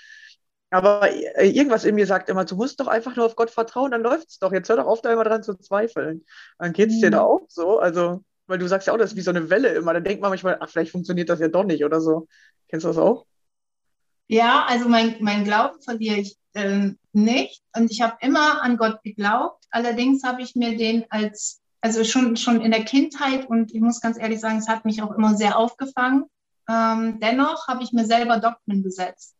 Aber 0.70 1.10
äh, 1.10 1.48
irgendwas 1.48 1.84
in 1.84 1.94
mir 1.94 2.06
sagt 2.06 2.28
immer, 2.28 2.44
du 2.44 2.56
musst 2.56 2.80
doch 2.80 2.86
einfach 2.86 3.16
nur 3.16 3.26
auf 3.26 3.36
Gott 3.36 3.50
vertrauen, 3.50 3.92
dann 3.92 4.02
läuft 4.02 4.28
es 4.28 4.38
doch. 4.38 4.52
Jetzt 4.52 4.68
hör 4.68 4.76
doch 4.76 4.86
auf, 4.86 5.00
da 5.00 5.12
immer 5.12 5.24
dran 5.24 5.42
zu 5.42 5.54
zweifeln. 5.54 6.24
Dann 6.58 6.72
geht 6.72 6.90
es 6.90 6.96
mhm. 6.96 7.00
dir 7.02 7.10
da 7.12 7.20
auch 7.20 7.46
so. 7.48 7.78
Also, 7.78 8.24
weil 8.46 8.58
du 8.58 8.66
sagst 8.66 8.86
ja 8.86 8.92
auch, 8.92 8.98
das 8.98 9.12
ist 9.12 9.16
wie 9.16 9.22
so 9.22 9.30
eine 9.30 9.48
Welle 9.50 9.68
immer. 9.68 9.92
Dann 9.94 10.04
denkt 10.04 10.20
man 10.22 10.30
manchmal, 10.30 10.58
ach, 10.60 10.68
vielleicht 10.68 10.90
funktioniert 10.90 11.28
das 11.28 11.40
ja 11.40 11.48
doch 11.48 11.64
nicht 11.64 11.84
oder 11.84 12.00
so. 12.00 12.26
Kennst 12.68 12.84
du 12.84 12.88
das 12.88 12.98
auch? 12.98 13.26
Ja, 14.28 14.66
also 14.66 14.88
mein, 14.88 15.16
mein 15.20 15.44
Glauben 15.44 15.80
verliere 15.80 16.16
ich 16.16 16.36
äh, 16.54 16.90
nicht. 17.12 17.62
Und 17.76 17.90
ich 17.90 18.00
habe 18.00 18.16
immer 18.20 18.62
an 18.62 18.76
Gott 18.76 19.02
geglaubt. 19.02 19.64
Allerdings 19.70 20.24
habe 20.24 20.42
ich 20.42 20.56
mir 20.56 20.76
den 20.76 21.04
als, 21.10 21.60
also 21.80 22.02
schon, 22.04 22.36
schon 22.36 22.60
in 22.60 22.72
der 22.72 22.84
Kindheit 22.84 23.48
und 23.48 23.72
ich 23.72 23.80
muss 23.80 24.00
ganz 24.00 24.18
ehrlich 24.18 24.40
sagen, 24.40 24.58
es 24.58 24.68
hat 24.68 24.84
mich 24.84 25.02
auch 25.02 25.12
immer 25.12 25.34
sehr 25.36 25.58
aufgefangen. 25.58 26.24
Ähm, 26.68 27.20
dennoch 27.20 27.68
habe 27.68 27.84
ich 27.84 27.92
mir 27.92 28.04
selber 28.04 28.38
Dogmen 28.38 28.82
gesetzt. 28.82 29.36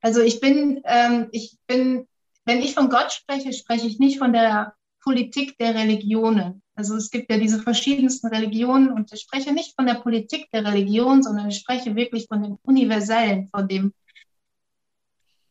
Also 0.00 0.20
ich 0.20 0.40
bin, 0.40 0.80
ähm, 0.84 1.28
ich 1.32 1.58
bin, 1.66 2.06
wenn 2.44 2.60
ich 2.60 2.74
von 2.74 2.88
Gott 2.88 3.12
spreche, 3.12 3.52
spreche 3.52 3.86
ich 3.86 3.98
nicht 3.98 4.18
von 4.18 4.32
der 4.32 4.74
Politik 5.02 5.58
der 5.58 5.74
Religionen. 5.74 6.62
Also 6.74 6.96
es 6.96 7.10
gibt 7.10 7.30
ja 7.30 7.38
diese 7.38 7.60
verschiedensten 7.60 8.28
Religionen 8.28 8.92
und 8.92 9.12
ich 9.12 9.20
spreche 9.20 9.52
nicht 9.52 9.74
von 9.74 9.86
der 9.86 9.94
Politik 9.94 10.48
der 10.52 10.64
Religion, 10.64 11.22
sondern 11.22 11.48
ich 11.48 11.58
spreche 11.58 11.96
wirklich 11.96 12.26
von 12.28 12.42
dem 12.42 12.58
Universellen, 12.62 13.48
von 13.50 13.66
dem 13.68 13.92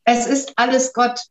es 0.10 0.25
ist 0.25 0.54
alles 0.56 0.94
Gott. 0.94 1.22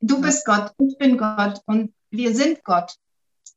Du 0.00 0.20
bist 0.20 0.44
Gott, 0.44 0.72
ich 0.78 0.98
bin 0.98 1.16
Gott 1.16 1.60
und 1.66 1.94
wir 2.10 2.34
sind 2.34 2.64
Gott. 2.64 2.96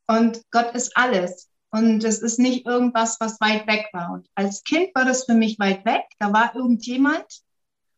Und 0.06 0.42
Gott 0.50 0.74
ist 0.74 0.96
alles. 0.96 1.48
Und 1.70 2.02
es 2.04 2.20
ist 2.20 2.38
nicht 2.38 2.64
irgendwas, 2.64 3.18
was 3.20 3.40
weit 3.40 3.66
weg 3.66 3.88
war. 3.92 4.12
Und 4.12 4.28
als 4.34 4.62
Kind 4.62 4.94
war 4.94 5.04
das 5.04 5.24
für 5.24 5.34
mich 5.34 5.58
weit 5.58 5.84
weg. 5.84 6.04
Da 6.18 6.32
war 6.32 6.54
irgendjemand, 6.54 7.26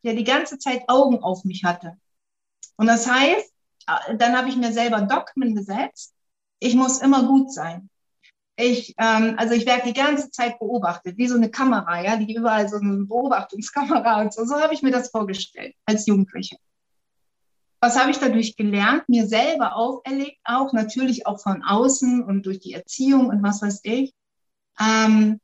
der 0.03 0.15
die 0.15 0.25
ganze 0.25 0.59
Zeit 0.59 0.89
Augen 0.89 1.23
auf 1.23 1.45
mich 1.45 1.65
hatte. 1.65 1.97
Und 2.77 2.87
das 2.87 3.07
heißt, 3.07 3.53
dann 4.17 4.37
habe 4.37 4.49
ich 4.49 4.57
mir 4.57 4.73
selber 4.73 5.03
Dogmen 5.03 5.55
gesetzt. 5.55 6.15
Ich 6.61 6.75
muss 6.75 7.01
immer 7.01 7.25
gut 7.25 7.53
sein. 7.53 7.90
Ich, 8.61 8.95
ähm, 8.99 9.35
also 9.39 9.55
ich 9.55 9.67
werde 9.67 9.87
die 9.87 9.95
ganze 9.95 10.31
Zeit 10.31 10.59
beobachtet, 10.59 11.17
wie 11.17 11.27
so 11.27 11.37
eine 11.37 11.51
Kamera, 11.51 12.03
ja, 12.03 12.17
die 12.17 12.35
überall 12.35 12.69
so 12.69 12.77
eine 12.77 13.05
Beobachtungskamera 13.05 14.21
und 14.21 14.35
so. 14.35 14.45
So 14.45 14.61
habe 14.61 14.75
ich 14.75 14.83
mir 14.83 14.93
das 14.93 15.11
vorgestellt 15.11 15.75
als 15.87 16.07
Jugendliche. 16.07 16.57
Was 17.81 17.99
habe 17.99 18.11
ich 18.11 18.19
dadurch 18.19 18.57
gelernt? 18.57 19.09
Mir 19.09 19.27
selber 19.27 19.75
auferlegt, 19.75 20.39
auch 20.45 20.75
natürlich 20.75 21.27
auch 21.27 21.41
von 21.41 21.63
außen 21.63 22.23
und 22.23 22.45
durch 22.45 22.61
die 22.61 22.75
Erziehung 22.75 23.29
und 23.29 23.43
was 23.43 23.63
weiß 23.63 23.81
ich. 23.85 24.13
Ähm, 24.79 25.41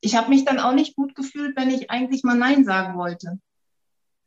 ich 0.00 0.14
habe 0.14 0.28
mich 0.28 0.44
dann 0.44 0.60
auch 0.60 0.74
nicht 0.74 0.94
gut 0.94 1.14
gefühlt, 1.14 1.56
wenn 1.56 1.70
ich 1.70 1.90
eigentlich 1.90 2.22
mal 2.22 2.36
Nein 2.36 2.64
sagen 2.64 2.98
wollte. 2.98 3.38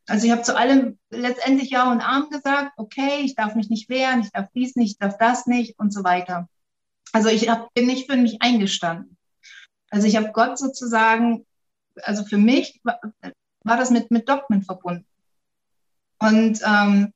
Also 0.08 0.26
ich 0.26 0.32
habe 0.32 0.42
zu 0.42 0.56
allem 0.56 0.98
letztendlich 1.10 1.70
Ja 1.70 1.90
und 1.92 2.00
Arm 2.00 2.28
gesagt, 2.30 2.72
okay, 2.76 3.20
ich 3.22 3.36
darf 3.36 3.54
mich 3.54 3.70
nicht 3.70 3.88
wehren, 3.88 4.22
ich 4.22 4.32
darf 4.32 4.48
dies 4.52 4.74
nicht, 4.74 4.92
ich 4.92 4.98
darf 4.98 5.16
das 5.18 5.46
nicht 5.46 5.78
und 5.78 5.92
so 5.92 6.02
weiter. 6.02 6.48
Also 7.12 7.28
ich 7.28 7.48
hab, 7.48 7.72
bin 7.74 7.86
nicht 7.86 8.10
für 8.10 8.16
mich 8.16 8.40
eingestanden. 8.40 9.16
Also 9.90 10.06
ich 10.06 10.16
habe 10.16 10.30
Gott 10.32 10.58
sozusagen, 10.58 11.44
also 12.02 12.24
für 12.24 12.38
mich 12.38 12.80
war, 12.84 13.00
war 13.64 13.76
das 13.76 13.90
mit, 13.90 14.10
mit 14.10 14.28
Dogmen 14.28 14.62
verbunden. 14.62 15.06
Und 16.18 16.60
ähm, 16.64 17.12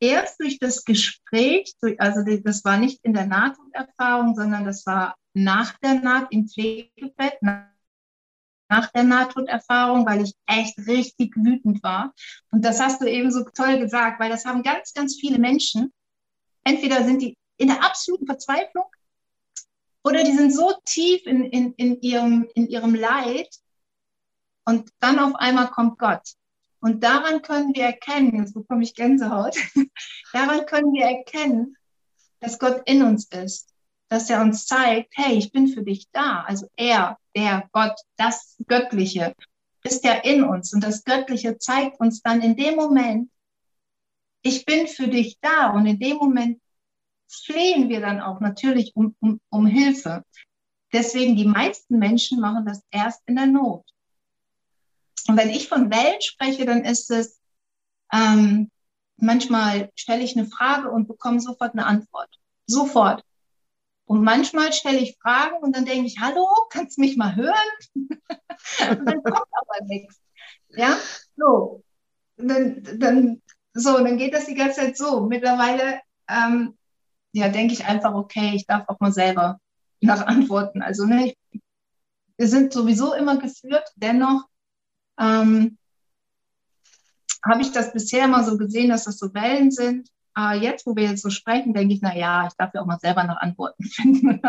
erst 0.00 0.40
durch 0.40 0.58
das 0.58 0.84
Gespräch, 0.84 1.74
also 1.98 2.22
das 2.22 2.64
war 2.64 2.78
nicht 2.78 3.04
in 3.04 3.12
der 3.12 3.26
Nahtoderfahrung, 3.26 4.34
sondern 4.34 4.64
das 4.64 4.86
war 4.86 5.16
nach 5.34 5.76
der 5.78 5.94
Naht 6.00 6.28
im 6.30 6.48
Pflegebett, 6.48 7.42
nach 7.42 8.90
der 8.92 9.04
Nahtoderfahrung, 9.04 10.06
weil 10.06 10.22
ich 10.22 10.34
echt 10.46 10.78
richtig 10.86 11.36
wütend 11.36 11.82
war. 11.82 12.14
Und 12.50 12.64
das 12.64 12.80
hast 12.80 13.00
du 13.00 13.06
eben 13.06 13.30
so 13.30 13.44
toll 13.44 13.78
gesagt, 13.78 14.18
weil 14.18 14.30
das 14.30 14.44
haben 14.44 14.62
ganz, 14.62 14.92
ganz 14.94 15.16
viele 15.16 15.38
Menschen. 15.38 15.92
Entweder 16.64 17.04
sind 17.04 17.22
die 17.22 17.36
in 17.56 17.68
der 17.68 17.82
absoluten 17.84 18.26
Verzweiflung 18.26 18.86
oder 20.06 20.22
die 20.22 20.36
sind 20.36 20.54
so 20.54 20.72
tief 20.84 21.26
in, 21.26 21.44
in, 21.46 21.72
in, 21.74 22.00
ihrem, 22.00 22.48
in 22.54 22.68
ihrem 22.68 22.94
Leid 22.94 23.48
und 24.64 24.90
dann 25.00 25.18
auf 25.18 25.34
einmal 25.34 25.68
kommt 25.70 25.98
Gott. 25.98 26.22
Und 26.80 27.02
daran 27.02 27.42
können 27.42 27.74
wir 27.74 27.84
erkennen, 27.84 28.38
jetzt 28.38 28.54
bekomme 28.54 28.84
ich 28.84 28.94
Gänsehaut, 28.94 29.56
daran 30.32 30.64
können 30.66 30.92
wir 30.92 31.06
erkennen, 31.06 31.76
dass 32.38 32.58
Gott 32.58 32.82
in 32.86 33.02
uns 33.02 33.26
ist, 33.32 33.72
dass 34.08 34.30
er 34.30 34.42
uns 34.42 34.66
zeigt, 34.66 35.12
hey, 35.16 35.36
ich 35.36 35.50
bin 35.50 35.66
für 35.66 35.82
dich 35.82 36.06
da. 36.12 36.44
Also 36.46 36.68
er, 36.76 37.18
der 37.34 37.68
Gott, 37.72 37.98
das 38.16 38.56
Göttliche 38.68 39.34
ist 39.82 40.04
ja 40.04 40.12
in 40.12 40.44
uns 40.44 40.72
und 40.72 40.84
das 40.84 41.02
Göttliche 41.02 41.58
zeigt 41.58 41.98
uns 41.98 42.22
dann 42.22 42.42
in 42.42 42.56
dem 42.56 42.76
Moment, 42.76 43.30
ich 44.42 44.64
bin 44.64 44.86
für 44.86 45.08
dich 45.08 45.38
da 45.40 45.70
und 45.70 45.86
in 45.86 45.98
dem 45.98 46.18
Moment 46.18 46.60
flehen 47.28 47.88
wir 47.88 48.00
dann 48.00 48.20
auch 48.20 48.40
natürlich 48.40 48.94
um, 48.94 49.14
um, 49.20 49.40
um 49.50 49.66
Hilfe. 49.66 50.22
deswegen 50.92 51.36
die 51.36 51.46
meisten 51.46 51.98
Menschen 51.98 52.40
machen 52.40 52.64
das 52.64 52.82
erst 52.90 53.22
in 53.26 53.36
der 53.36 53.46
Not. 53.46 53.84
Und 55.28 55.36
wenn 55.36 55.50
ich 55.50 55.68
von 55.68 55.90
Wellen 55.90 56.20
spreche, 56.20 56.64
dann 56.64 56.84
ist 56.84 57.10
es, 57.10 57.40
ähm, 58.12 58.70
manchmal 59.16 59.90
stelle 59.96 60.22
ich 60.22 60.36
eine 60.36 60.46
Frage 60.46 60.90
und 60.90 61.08
bekomme 61.08 61.40
sofort 61.40 61.72
eine 61.72 61.86
Antwort. 61.86 62.30
Sofort. 62.66 63.22
Und 64.04 64.22
manchmal 64.22 64.72
stelle 64.72 64.98
ich 64.98 65.18
Fragen 65.20 65.56
und 65.62 65.74
dann 65.74 65.84
denke 65.84 66.06
ich, 66.06 66.20
hallo, 66.20 66.46
kannst 66.70 66.96
du 66.96 67.00
mich 67.00 67.16
mal 67.16 67.34
hören? 67.34 67.54
und 67.94 69.04
dann 69.04 69.22
kommt 69.22 69.48
aber 69.50 69.84
nichts. 69.86 70.20
Ja, 70.68 70.96
so. 71.36 71.82
Dann, 72.36 72.82
dann, 72.98 73.42
so, 73.72 73.98
dann 73.98 74.16
geht 74.16 74.32
das 74.32 74.46
die 74.46 74.54
ganze 74.54 74.80
Zeit 74.80 74.96
so. 74.96 75.26
Mittlerweile, 75.26 76.00
ähm, 76.28 76.76
ja, 77.36 77.48
denke 77.48 77.74
ich 77.74 77.84
einfach, 77.86 78.14
okay, 78.14 78.52
ich 78.54 78.66
darf 78.66 78.88
auch 78.88 79.00
mal 79.00 79.12
selber 79.12 79.58
nach 80.00 80.26
Antworten. 80.26 80.82
Also, 80.82 81.06
ne, 81.06 81.26
ich, 81.26 81.60
wir 82.36 82.48
sind 82.48 82.72
sowieso 82.72 83.14
immer 83.14 83.38
geführt, 83.38 83.92
dennoch 83.96 84.44
ähm, 85.18 85.78
habe 87.44 87.62
ich 87.62 87.72
das 87.72 87.92
bisher 87.92 88.24
immer 88.24 88.44
so 88.44 88.56
gesehen, 88.58 88.90
dass 88.90 89.04
das 89.04 89.18
so 89.18 89.32
Wellen 89.34 89.70
sind. 89.70 90.08
Aber 90.34 90.54
jetzt, 90.54 90.86
wo 90.86 90.94
wir 90.96 91.04
jetzt 91.04 91.22
so 91.22 91.30
sprechen, 91.30 91.72
denke 91.72 91.94
ich, 91.94 92.02
na 92.02 92.14
ja, 92.14 92.46
ich 92.46 92.52
darf 92.58 92.74
ja 92.74 92.82
auch 92.82 92.86
mal 92.86 92.98
selber 92.98 93.24
noch 93.24 93.38
Antworten 93.38 93.84
finden 93.84 94.40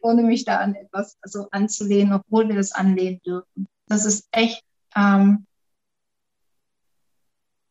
ohne 0.00 0.22
mich 0.22 0.44
da 0.44 0.58
an 0.58 0.74
etwas 0.74 1.18
so 1.22 1.48
anzulehnen, 1.50 2.12
obwohl 2.12 2.48
wir 2.48 2.56
das 2.56 2.72
anlehnen 2.72 3.20
dürfen. 3.22 3.68
Das 3.86 4.04
ist 4.04 4.28
echt 4.30 4.62
ähm, 4.94 5.46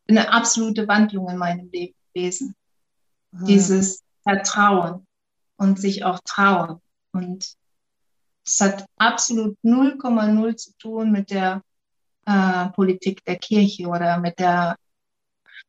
eine 0.08 0.32
absolute 0.32 0.88
Wandlung 0.88 1.28
in 1.28 1.36
meinem 1.36 1.70
Leben 1.70 1.94
gewesen. 2.12 2.54
Dieses 3.32 4.02
Vertrauen 4.22 5.06
und 5.56 5.80
sich 5.80 6.04
auch 6.04 6.20
trauen. 6.24 6.80
Und 7.12 7.56
es 8.44 8.60
hat 8.60 8.86
absolut 8.96 9.56
0,0 9.62 10.56
zu 10.56 10.72
tun 10.78 11.12
mit 11.12 11.30
der 11.30 11.62
äh, 12.26 12.68
Politik 12.70 13.24
der 13.24 13.36
Kirche 13.36 13.88
oder 13.88 14.18
mit 14.18 14.38
der, 14.38 14.76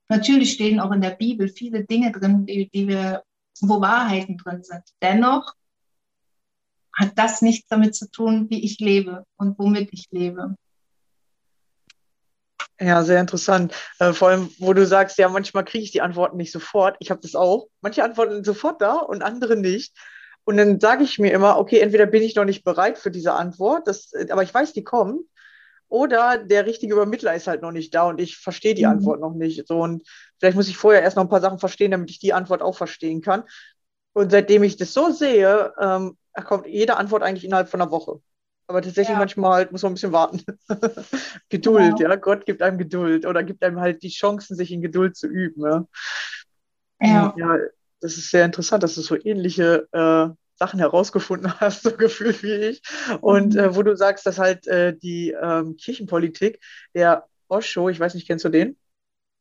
natürlich 0.07 0.53
stehen 0.53 0.79
auch 0.79 0.91
in 0.91 1.01
der 1.01 1.11
Bibel 1.11 1.49
viele 1.49 1.85
Dinge 1.85 2.11
drin, 2.11 2.45
die, 2.45 2.69
die 2.69 2.87
wir, 2.87 3.23
wo 3.61 3.81
Wahrheiten 3.81 4.37
drin 4.37 4.63
sind. 4.63 4.83
Dennoch 5.01 5.53
hat 6.93 7.17
das 7.17 7.41
nichts 7.41 7.67
damit 7.69 7.95
zu 7.95 8.09
tun, 8.09 8.49
wie 8.49 8.63
ich 8.63 8.79
lebe 8.79 9.25
und 9.37 9.57
womit 9.57 9.89
ich 9.93 10.07
lebe. 10.11 10.55
Ja, 12.79 13.03
sehr 13.03 13.19
interessant. 13.19 13.73
Äh, 13.99 14.13
vor 14.13 14.29
allem, 14.29 14.49
wo 14.57 14.73
du 14.73 14.85
sagst, 14.85 15.17
ja, 15.17 15.27
manchmal 15.27 15.65
kriege 15.65 15.83
ich 15.83 15.91
die 15.91 16.01
Antworten 16.01 16.37
nicht 16.37 16.51
sofort. 16.51 16.95
Ich 16.99 17.11
habe 17.11 17.19
das 17.21 17.35
auch. 17.35 17.67
Manche 17.81 18.03
Antworten 18.03 18.35
sind 18.35 18.45
sofort 18.45 18.81
da 18.81 18.95
und 18.95 19.21
andere 19.21 19.57
nicht. 19.57 19.97
Und 20.45 20.57
dann 20.57 20.79
sage 20.79 21.03
ich 21.03 21.19
mir 21.19 21.31
immer, 21.31 21.57
okay, 21.57 21.79
entweder 21.79 22.05
bin 22.05 22.23
ich 22.23 22.35
noch 22.35 22.45
nicht 22.45 22.63
bereit 22.63 22.97
für 22.97 23.11
diese 23.11 23.33
Antwort, 23.33 23.87
das, 23.87 24.11
aber 24.29 24.43
ich 24.43 24.53
weiß, 24.53 24.73
die 24.73 24.83
kommt. 24.83 25.21
Oder 25.89 26.37
der 26.37 26.65
richtige 26.65 26.93
Übermittler 26.93 27.35
ist 27.35 27.47
halt 27.47 27.61
noch 27.61 27.71
nicht 27.71 27.93
da 27.93 28.03
und 28.03 28.21
ich 28.21 28.37
verstehe 28.37 28.75
die 28.75 28.85
mhm. 28.85 28.91
Antwort 28.91 29.19
noch 29.19 29.33
nicht. 29.33 29.67
So, 29.67 29.81
und 29.81 30.07
vielleicht 30.39 30.55
muss 30.55 30.67
ich 30.67 30.77
vorher 30.77 31.01
erst 31.01 31.17
noch 31.17 31.23
ein 31.23 31.29
paar 31.29 31.41
Sachen 31.41 31.59
verstehen, 31.59 31.91
damit 31.91 32.11
ich 32.11 32.19
die 32.19 32.33
Antwort 32.33 32.61
auch 32.61 32.77
verstehen 32.77 33.21
kann. 33.21 33.43
Und 34.13 34.31
seitdem 34.31 34.63
ich 34.63 34.77
das 34.77 34.93
so 34.93 35.11
sehe, 35.11 35.73
ähm, 35.79 36.17
kommt 36.45 36.67
jede 36.67 36.97
Antwort 36.97 37.23
eigentlich 37.23 37.43
innerhalb 37.43 37.69
von 37.69 37.81
einer 37.81 37.91
Woche. 37.91 38.21
Aber 38.69 38.83
tatsächlich 38.83 39.13
ja. 39.13 39.17
manchmal 39.17 39.53
halt 39.53 39.71
muss 39.71 39.81
man 39.81 39.91
ein 39.91 39.95
bisschen 39.95 40.11
warten. 40.11 40.43
Geduld, 41.49 41.97
genau. 41.97 42.09
ja. 42.11 42.15
Gott 42.17 42.45
gibt 42.45 42.61
einem 42.61 42.77
Geduld 42.77 43.25
oder 43.25 43.41
gibt 43.41 43.63
einem 43.63 43.79
halt 43.79 44.03
die 44.03 44.09
Chancen, 44.09 44.55
sich 44.55 44.71
in 44.71 44.83
Geduld 44.83 45.17
zu 45.17 45.25
üben. 45.25 45.63
Ja. 45.63 45.87
ja. 47.01 47.33
ja 47.35 47.57
das 47.99 48.17
ist 48.17 48.29
sehr 48.29 48.45
interessant, 48.45 48.83
dass 48.83 48.93
du 48.93 49.01
so 49.01 49.17
ähnliche 49.17 49.87
äh, 49.91 50.29
Sachen 50.53 50.79
herausgefunden 50.79 51.51
hast, 51.59 51.81
so 51.81 51.97
gefühlt 51.97 52.43
wie 52.43 52.53
ich. 52.53 52.83
Und 53.21 53.55
mhm. 53.55 53.59
äh, 53.59 53.75
wo 53.75 53.81
du 53.81 53.97
sagst, 53.97 54.27
dass 54.27 54.37
halt 54.37 54.67
äh, 54.67 54.95
die 54.95 55.31
ähm, 55.31 55.75
Kirchenpolitik, 55.75 56.61
der 56.93 57.25
Osho, 57.47 57.89
ich 57.89 57.99
weiß 57.99 58.13
nicht, 58.13 58.27
kennst 58.27 58.45
du 58.45 58.49
den? 58.49 58.77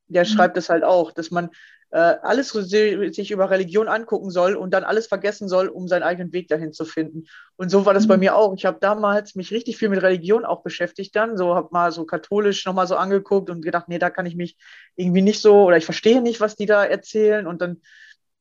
Der 0.07 0.23
mhm. 0.23 0.29
schreibt 0.29 0.57
es 0.57 0.71
halt 0.71 0.85
auch, 0.85 1.13
dass 1.13 1.31
man 1.31 1.51
alles 1.97 2.51
sich 2.51 3.31
über 3.31 3.51
Religion 3.51 3.89
angucken 3.89 4.31
soll 4.31 4.57
und 4.57 4.73
dann 4.73 4.85
alles 4.85 5.07
vergessen 5.07 5.49
soll, 5.49 5.69
um 5.69 5.89
seinen 5.89 6.03
eigenen 6.03 6.33
Weg 6.35 6.49
dahin 6.49 6.73
zu 6.73 6.85
finden. 6.85 7.25
Und 7.57 7.71
so 7.71 7.87
war 7.87 7.95
das 7.95 8.05
mhm. 8.05 8.09
bei 8.09 8.17
mir 8.19 8.37
auch. 8.37 8.55
Ich 8.57 8.67
habe 8.67 8.79
damals 8.81 9.35
mich 9.35 9.53
richtig 9.53 9.79
viel 9.79 9.89
mit 9.89 10.03
Religion 10.03 10.45
auch 10.45 10.63
beschäftigt 10.63 11.17
dann, 11.17 11.39
so 11.39 11.55
habe 11.55 11.69
mal 11.73 11.91
so 11.91 12.05
katholisch 12.05 12.67
nochmal 12.67 12.87
so 12.87 12.97
angeguckt 12.97 13.49
und 13.49 13.63
gedacht, 13.63 13.89
nee, 13.89 13.99
da 13.99 14.11
kann 14.11 14.27
ich 14.27 14.37
mich 14.37 14.57
irgendwie 14.97 15.23
nicht 15.23 15.41
so 15.41 15.65
oder 15.65 15.79
ich 15.79 15.87
verstehe 15.87 16.21
nicht, 16.21 16.41
was 16.41 16.57
die 16.57 16.67
da 16.67 16.85
erzählen 16.85 17.47
und 17.47 17.63
dann 17.63 17.81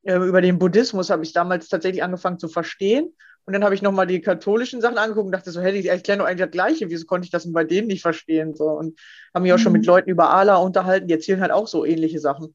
äh, 0.03 0.15
über 0.15 0.41
den 0.41 0.59
Buddhismus 0.59 1.09
habe 1.09 1.23
ich 1.23 1.33
damals 1.33 1.67
tatsächlich 1.67 2.03
angefangen 2.03 2.39
zu 2.39 2.47
verstehen. 2.47 3.13
Und 3.45 3.53
dann 3.53 3.63
habe 3.63 3.75
ich 3.75 3.81
nochmal 3.81 4.07
die 4.07 4.19
katholischen 4.19 4.81
Sachen 4.81 4.97
angeguckt 4.97 5.27
und 5.27 5.31
dachte 5.31 5.51
so, 5.51 5.61
hey, 5.61 5.81
die 5.81 5.87
erklären 5.87 6.19
doch 6.19 6.25
eigentlich 6.25 6.45
das 6.45 6.51
Gleiche. 6.51 6.89
Wieso 6.89 7.05
konnte 7.05 7.25
ich 7.25 7.31
das 7.31 7.43
denn 7.43 7.53
bei 7.53 7.63
denen 7.63 7.87
nicht 7.87 8.01
verstehen? 8.01 8.53
So, 8.55 8.65
und 8.65 8.99
habe 9.33 9.43
mich 9.43 9.53
auch 9.53 9.57
schon 9.57 9.71
mit 9.71 9.83
mhm. 9.83 9.87
Leuten 9.87 10.09
über 10.09 10.31
Allah 10.31 10.57
unterhalten, 10.57 11.07
die 11.07 11.13
erzählen 11.13 11.39
halt 11.39 11.51
auch 11.51 11.67
so 11.67 11.85
ähnliche 11.85 12.19
Sachen. 12.19 12.53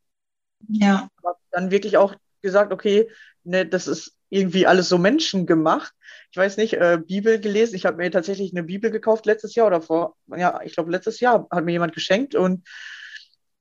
Ja. 0.68 1.08
Habe 1.24 1.38
dann 1.50 1.70
wirklich 1.70 1.96
auch 1.96 2.14
gesagt, 2.40 2.72
okay, 2.72 3.08
ne, 3.44 3.66
das 3.66 3.86
ist 3.86 4.14
irgendwie 4.28 4.66
alles 4.66 4.88
so 4.88 4.98
menschengemacht. 4.98 5.92
Ich 6.30 6.36
weiß 6.36 6.56
nicht, 6.56 6.74
äh, 6.74 6.98
Bibel 7.06 7.38
gelesen. 7.38 7.76
Ich 7.76 7.84
habe 7.84 7.98
mir 7.98 8.10
tatsächlich 8.10 8.52
eine 8.52 8.62
Bibel 8.62 8.90
gekauft 8.90 9.26
letztes 9.26 9.54
Jahr 9.54 9.66
oder 9.66 9.82
vor, 9.82 10.16
ja, 10.34 10.60
ich 10.64 10.74
glaube 10.74 10.90
letztes 10.90 11.20
Jahr 11.20 11.46
hat 11.50 11.64
mir 11.64 11.72
jemand 11.72 11.92
geschenkt 11.92 12.34
und 12.34 12.66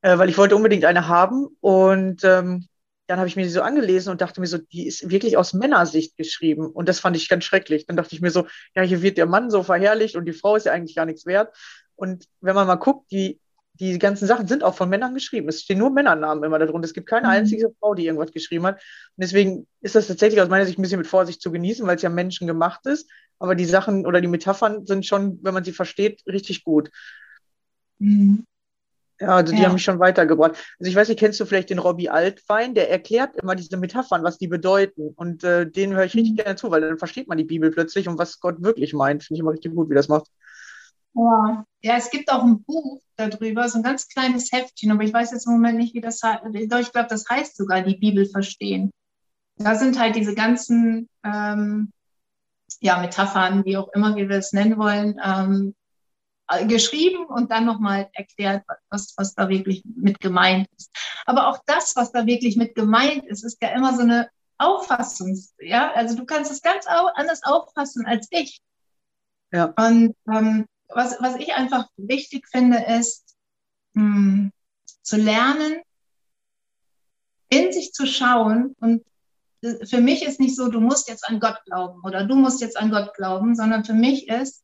äh, 0.01 0.17
weil 0.17 0.29
ich 0.29 0.37
wollte 0.37 0.55
unbedingt 0.55 0.85
eine 0.85 1.07
haben 1.07 1.47
und 1.59 2.23
ähm, 2.23 2.67
dann 3.11 3.19
habe 3.19 3.27
ich 3.27 3.35
mir 3.35 3.43
die 3.43 3.49
so 3.49 3.61
angelesen 3.61 4.09
und 4.09 4.21
dachte 4.21 4.39
mir 4.39 4.47
so, 4.47 4.57
die 4.57 4.87
ist 4.87 5.09
wirklich 5.09 5.35
aus 5.35 5.53
Männersicht 5.53 6.15
geschrieben. 6.15 6.67
Und 6.67 6.87
das 6.87 7.01
fand 7.01 7.17
ich 7.17 7.27
ganz 7.27 7.43
schrecklich. 7.43 7.85
Dann 7.85 7.97
dachte 7.97 8.15
ich 8.15 8.21
mir 8.21 8.31
so, 8.31 8.47
ja, 8.73 8.83
hier 8.83 9.01
wird 9.01 9.17
der 9.17 9.25
Mann 9.25 9.51
so 9.51 9.63
verherrlicht 9.63 10.15
und 10.15 10.23
die 10.23 10.33
Frau 10.33 10.55
ist 10.55 10.65
ja 10.65 10.71
eigentlich 10.71 10.95
gar 10.95 11.05
nichts 11.05 11.25
wert. 11.25 11.53
Und 11.95 12.25
wenn 12.39 12.55
man 12.55 12.67
mal 12.67 12.75
guckt, 12.75 13.11
die, 13.11 13.41
die 13.73 13.97
ganzen 13.99 14.27
Sachen 14.27 14.47
sind 14.47 14.63
auch 14.63 14.75
von 14.75 14.89
Männern 14.89 15.13
geschrieben. 15.13 15.47
Es 15.49 15.61
stehen 15.61 15.79
nur 15.79 15.89
Männernamen 15.89 16.43
immer 16.43 16.59
darunter. 16.59 16.85
Es 16.85 16.93
gibt 16.93 17.07
keine 17.07 17.27
mhm. 17.27 17.33
einzige 17.33 17.73
Frau, 17.79 17.95
die 17.95 18.05
irgendwas 18.05 18.31
geschrieben 18.31 18.65
hat. 18.65 18.75
Und 18.75 19.23
deswegen 19.23 19.67
ist 19.81 19.95
das 19.95 20.07
tatsächlich 20.07 20.41
aus 20.41 20.49
meiner 20.49 20.65
Sicht 20.65 20.77
ein 20.77 20.81
bisschen 20.81 20.99
mit 20.99 21.07
Vorsicht 21.07 21.41
zu 21.41 21.51
genießen, 21.51 21.85
weil 21.87 21.95
es 21.95 22.01
ja 22.01 22.09
Menschen 22.09 22.47
gemacht 22.47 22.85
ist. 22.85 23.09
Aber 23.39 23.55
die 23.55 23.65
Sachen 23.65 24.05
oder 24.05 24.21
die 24.21 24.27
Metaphern 24.27 24.85
sind 24.85 25.05
schon, 25.05 25.39
wenn 25.41 25.53
man 25.53 25.63
sie 25.63 25.71
versteht, 25.71 26.21
richtig 26.27 26.63
gut. 26.63 26.91
Mhm. 27.97 28.45
Ja, 29.19 29.35
also 29.35 29.53
die 29.53 29.59
ja. 29.59 29.67
haben 29.67 29.73
mich 29.73 29.83
schon 29.83 29.99
weitergebracht. 29.99 30.55
Also 30.79 30.89
ich 30.89 30.95
weiß 30.95 31.07
nicht, 31.07 31.19
kennst 31.19 31.39
du 31.39 31.45
vielleicht 31.45 31.69
den 31.69 31.77
Robbie 31.77 32.09
Altwein? 32.09 32.73
Der 32.73 32.89
erklärt 32.89 33.35
immer 33.37 33.55
diese 33.55 33.77
Metaphern, 33.77 34.23
was 34.23 34.39
die 34.39 34.47
bedeuten. 34.47 35.13
Und 35.15 35.43
äh, 35.43 35.69
den 35.69 35.93
höre 35.93 36.05
ich 36.05 36.15
richtig 36.15 36.33
mhm. 36.33 36.37
gerne 36.37 36.55
zu, 36.55 36.71
weil 36.71 36.81
dann 36.81 36.97
versteht 36.97 37.27
man 37.27 37.37
die 37.37 37.43
Bibel 37.43 37.69
plötzlich 37.69 38.07
und 38.07 38.17
was 38.17 38.39
Gott 38.39 38.61
wirklich 38.63 38.93
meint. 38.93 39.23
Finde 39.23 39.37
ich 39.37 39.41
immer 39.41 39.51
richtig 39.51 39.75
gut, 39.75 39.89
wie 39.91 39.95
das 39.95 40.07
macht. 40.07 40.27
Ja. 41.13 41.65
ja, 41.81 41.97
es 41.97 42.09
gibt 42.09 42.31
auch 42.31 42.43
ein 42.43 42.63
Buch 42.63 43.01
darüber, 43.17 43.67
so 43.67 43.79
ein 43.79 43.83
ganz 43.83 44.07
kleines 44.07 44.51
Heftchen, 44.51 44.91
aber 44.91 45.03
ich 45.03 45.13
weiß 45.13 45.31
jetzt 45.31 45.45
im 45.45 45.53
Moment 45.53 45.77
nicht, 45.77 45.93
wie 45.93 46.01
das 46.01 46.21
heißt. 46.23 46.43
Ich 46.53 46.69
glaube, 46.69 47.07
das 47.09 47.25
heißt 47.29 47.57
sogar 47.57 47.81
die 47.81 47.97
Bibel 47.97 48.25
verstehen. 48.25 48.91
Da 49.57 49.75
sind 49.75 49.99
halt 49.99 50.15
diese 50.15 50.33
ganzen 50.33 51.09
ähm, 51.23 51.91
ja, 52.79 52.99
Metaphern, 52.99 53.65
wie 53.65 53.77
auch 53.77 53.89
immer 53.93 54.15
wir 54.15 54.29
es 54.31 54.53
nennen 54.53 54.77
wollen, 54.77 55.19
ähm, 55.23 55.75
äh, 56.47 56.65
geschrieben 56.65 57.25
und 57.25 57.51
dann 57.51 57.65
nochmal 57.65 58.09
erklärt, 58.13 58.63
was, 58.89 59.13
was 59.17 59.33
da 59.35 59.49
wirklich 59.49 59.83
mit 59.85 60.19
gemeint 60.19 60.67
ist. 60.77 60.89
Aber 61.25 61.47
auch 61.47 61.59
das, 61.65 61.95
was 61.95 62.11
da 62.11 62.25
wirklich 62.25 62.55
mit 62.55 62.75
gemeint 62.75 63.25
ist, 63.25 63.43
ist 63.43 63.61
ja 63.61 63.69
immer 63.69 63.95
so 63.95 64.01
eine 64.01 64.29
Auffassung. 64.57 65.37
Ja, 65.59 65.91
also 65.93 66.15
du 66.15 66.25
kannst 66.25 66.51
es 66.51 66.61
ganz 66.61 66.85
anders 66.87 67.41
auffassen 67.43 68.05
als 68.05 68.27
ich. 68.31 68.61
Ja. 69.51 69.73
Und 69.77 70.15
ähm, 70.31 70.65
was, 70.93 71.17
was 71.19 71.35
ich 71.37 71.53
einfach 71.53 71.87
wichtig 71.97 72.47
finde, 72.47 72.77
ist 72.77 73.35
mh, 73.93 74.03
hm, 74.03 74.51
zu 75.01 75.17
lernen, 75.17 75.81
in 77.49 77.71
sich 77.73 77.91
zu 77.91 78.05
schauen 78.05 78.75
und 78.79 79.03
äh, 79.61 79.85
für 79.85 80.01
mich 80.01 80.23
ist 80.23 80.39
nicht 80.39 80.55
so, 80.55 80.69
du 80.69 80.79
musst 80.79 81.09
jetzt 81.09 81.27
an 81.27 81.39
Gott 81.39 81.59
glauben 81.65 82.01
oder 82.03 82.23
du 82.25 82.35
musst 82.35 82.61
jetzt 82.61 82.77
an 82.77 82.91
Gott 82.91 83.13
glauben, 83.13 83.55
sondern 83.55 83.83
für 83.83 83.93
mich 83.93 84.27
ist, 84.29 84.63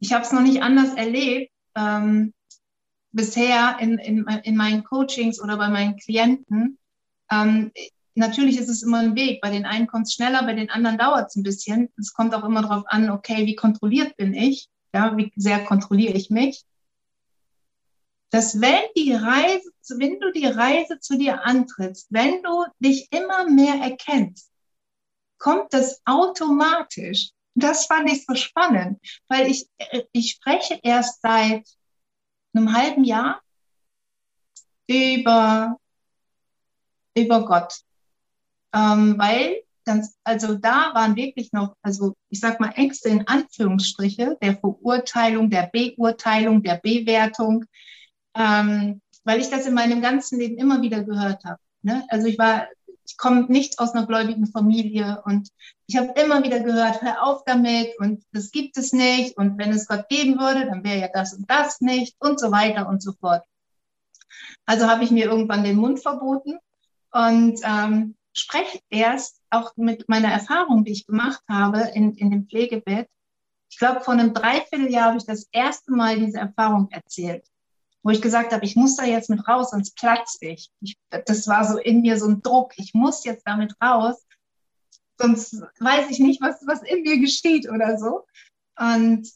ich 0.00 0.12
habe 0.12 0.24
es 0.24 0.32
noch 0.32 0.42
nicht 0.42 0.62
anders 0.62 0.94
erlebt 0.94 1.52
ähm, 1.76 2.32
bisher 3.12 3.76
in, 3.80 3.98
in, 3.98 4.26
in 4.42 4.56
meinen 4.56 4.84
Coachings 4.84 5.40
oder 5.40 5.56
bei 5.56 5.68
meinen 5.68 5.96
Klienten. 5.96 6.78
Ähm, 7.30 7.72
natürlich 8.14 8.58
ist 8.58 8.68
es 8.68 8.82
immer 8.82 8.98
ein 8.98 9.14
Weg. 9.14 9.40
Bei 9.40 9.50
den 9.50 9.66
einen 9.66 9.86
kommt 9.86 10.06
es 10.06 10.14
schneller, 10.14 10.42
bei 10.44 10.54
den 10.54 10.70
anderen 10.70 10.98
dauert 10.98 11.28
es 11.28 11.36
ein 11.36 11.42
bisschen. 11.42 11.90
Es 11.98 12.12
kommt 12.12 12.34
auch 12.34 12.44
immer 12.44 12.62
darauf 12.62 12.84
an, 12.86 13.10
okay, 13.10 13.46
wie 13.46 13.54
kontrolliert 13.54 14.16
bin 14.16 14.34
ich? 14.34 14.68
Ja, 14.92 15.16
wie 15.16 15.32
sehr 15.36 15.64
kontrolliere 15.64 16.14
ich 16.14 16.30
mich? 16.30 16.64
Dass 18.30 18.60
wenn 18.60 18.82
die 18.96 19.12
Reise, 19.12 19.70
wenn 19.96 20.20
du 20.20 20.32
die 20.32 20.46
Reise 20.46 21.00
zu 21.00 21.18
dir 21.18 21.44
antrittst, 21.44 22.06
wenn 22.10 22.42
du 22.42 22.64
dich 22.78 23.10
immer 23.12 23.48
mehr 23.48 23.74
erkennst, 23.74 24.50
kommt 25.38 25.72
das 25.72 26.00
automatisch. 26.04 27.30
Das 27.54 27.86
fand 27.86 28.10
ich 28.10 28.24
so 28.24 28.34
spannend, 28.34 29.00
weil 29.28 29.50
ich, 29.50 29.68
ich 30.12 30.30
spreche 30.30 30.80
erst 30.82 31.20
seit 31.20 31.66
einem 32.54 32.72
halben 32.72 33.04
Jahr 33.04 33.42
über, 34.86 35.76
über 37.14 37.44
Gott. 37.44 37.74
Ähm, 38.74 39.18
weil 39.18 39.62
ganz, 39.84 40.16
also 40.24 40.54
da 40.54 40.92
waren 40.94 41.16
wirklich 41.16 41.52
noch, 41.52 41.74
also 41.82 42.14
ich 42.28 42.40
sag 42.40 42.60
mal 42.60 42.72
Ängste 42.74 43.08
in 43.08 43.26
Anführungsstriche 43.26 44.36
der 44.42 44.56
Verurteilung, 44.56 45.50
der 45.50 45.70
Beurteilung, 45.72 46.62
der 46.62 46.80
Bewertung, 46.82 47.64
ähm, 48.34 49.00
weil 49.24 49.40
ich 49.40 49.50
das 49.50 49.66
in 49.66 49.74
meinem 49.74 50.00
ganzen 50.00 50.38
Leben 50.38 50.58
immer 50.58 50.82
wieder 50.82 51.02
gehört 51.02 51.44
habe. 51.44 51.60
Ne? 51.82 52.04
Also 52.08 52.26
ich 52.26 52.38
war, 52.38 52.68
ich 53.04 53.16
komme 53.16 53.42
nicht 53.48 53.78
aus 53.78 53.92
einer 53.92 54.06
gläubigen 54.06 54.46
Familie 54.46 55.22
und 55.24 55.48
ich 55.86 55.96
habe 55.96 56.18
immer 56.20 56.42
wieder 56.42 56.60
gehört, 56.60 57.02
hör 57.02 57.22
auf 57.24 57.42
damit 57.44 57.98
und 57.98 58.22
das 58.32 58.50
gibt 58.50 58.76
es 58.76 58.92
nicht 58.92 59.36
und 59.36 59.58
wenn 59.58 59.70
es 59.70 59.86
Gott 59.86 60.08
geben 60.08 60.38
würde, 60.38 60.66
dann 60.66 60.84
wäre 60.84 61.00
ja 61.00 61.08
das 61.12 61.34
und 61.34 61.50
das 61.50 61.80
nicht 61.80 62.16
und 62.20 62.40
so 62.40 62.50
weiter 62.50 62.88
und 62.88 63.02
so 63.02 63.12
fort. 63.12 63.42
Also 64.66 64.88
habe 64.88 65.04
ich 65.04 65.10
mir 65.10 65.26
irgendwann 65.26 65.64
den 65.64 65.76
Mund 65.76 66.00
verboten 66.00 66.58
und 67.10 67.60
ähm, 67.64 68.14
spreche 68.32 68.80
erst 68.88 69.41
auch 69.52 69.76
mit 69.76 70.08
meiner 70.08 70.28
Erfahrung, 70.28 70.84
die 70.84 70.92
ich 70.92 71.06
gemacht 71.06 71.42
habe 71.48 71.90
in, 71.94 72.14
in 72.14 72.30
dem 72.30 72.46
Pflegebett. 72.46 73.08
Ich 73.70 73.78
glaube, 73.78 74.00
vor 74.00 74.14
einem 74.14 74.34
Dreivierteljahr 74.34 75.06
habe 75.06 75.18
ich 75.18 75.26
das 75.26 75.48
erste 75.52 75.92
Mal 75.92 76.18
diese 76.18 76.38
Erfahrung 76.38 76.88
erzählt, 76.90 77.46
wo 78.02 78.10
ich 78.10 78.20
gesagt 78.20 78.52
habe, 78.52 78.64
ich 78.64 78.76
muss 78.76 78.96
da 78.96 79.04
jetzt 79.04 79.30
mit 79.30 79.46
raus, 79.48 79.70
sonst 79.70 79.96
platze 79.96 80.46
ich. 80.46 80.70
ich. 80.80 80.96
Das 81.10 81.46
war 81.48 81.64
so 81.64 81.78
in 81.78 82.02
mir 82.02 82.18
so 82.18 82.28
ein 82.28 82.42
Druck, 82.42 82.72
ich 82.76 82.94
muss 82.94 83.24
jetzt 83.24 83.46
damit 83.46 83.74
raus, 83.82 84.26
sonst 85.18 85.62
weiß 85.78 86.10
ich 86.10 86.18
nicht, 86.18 86.40
was, 86.40 86.66
was 86.66 86.82
in 86.82 87.02
mir 87.02 87.18
geschieht 87.18 87.68
oder 87.70 87.98
so. 87.98 88.26
Und 88.78 89.28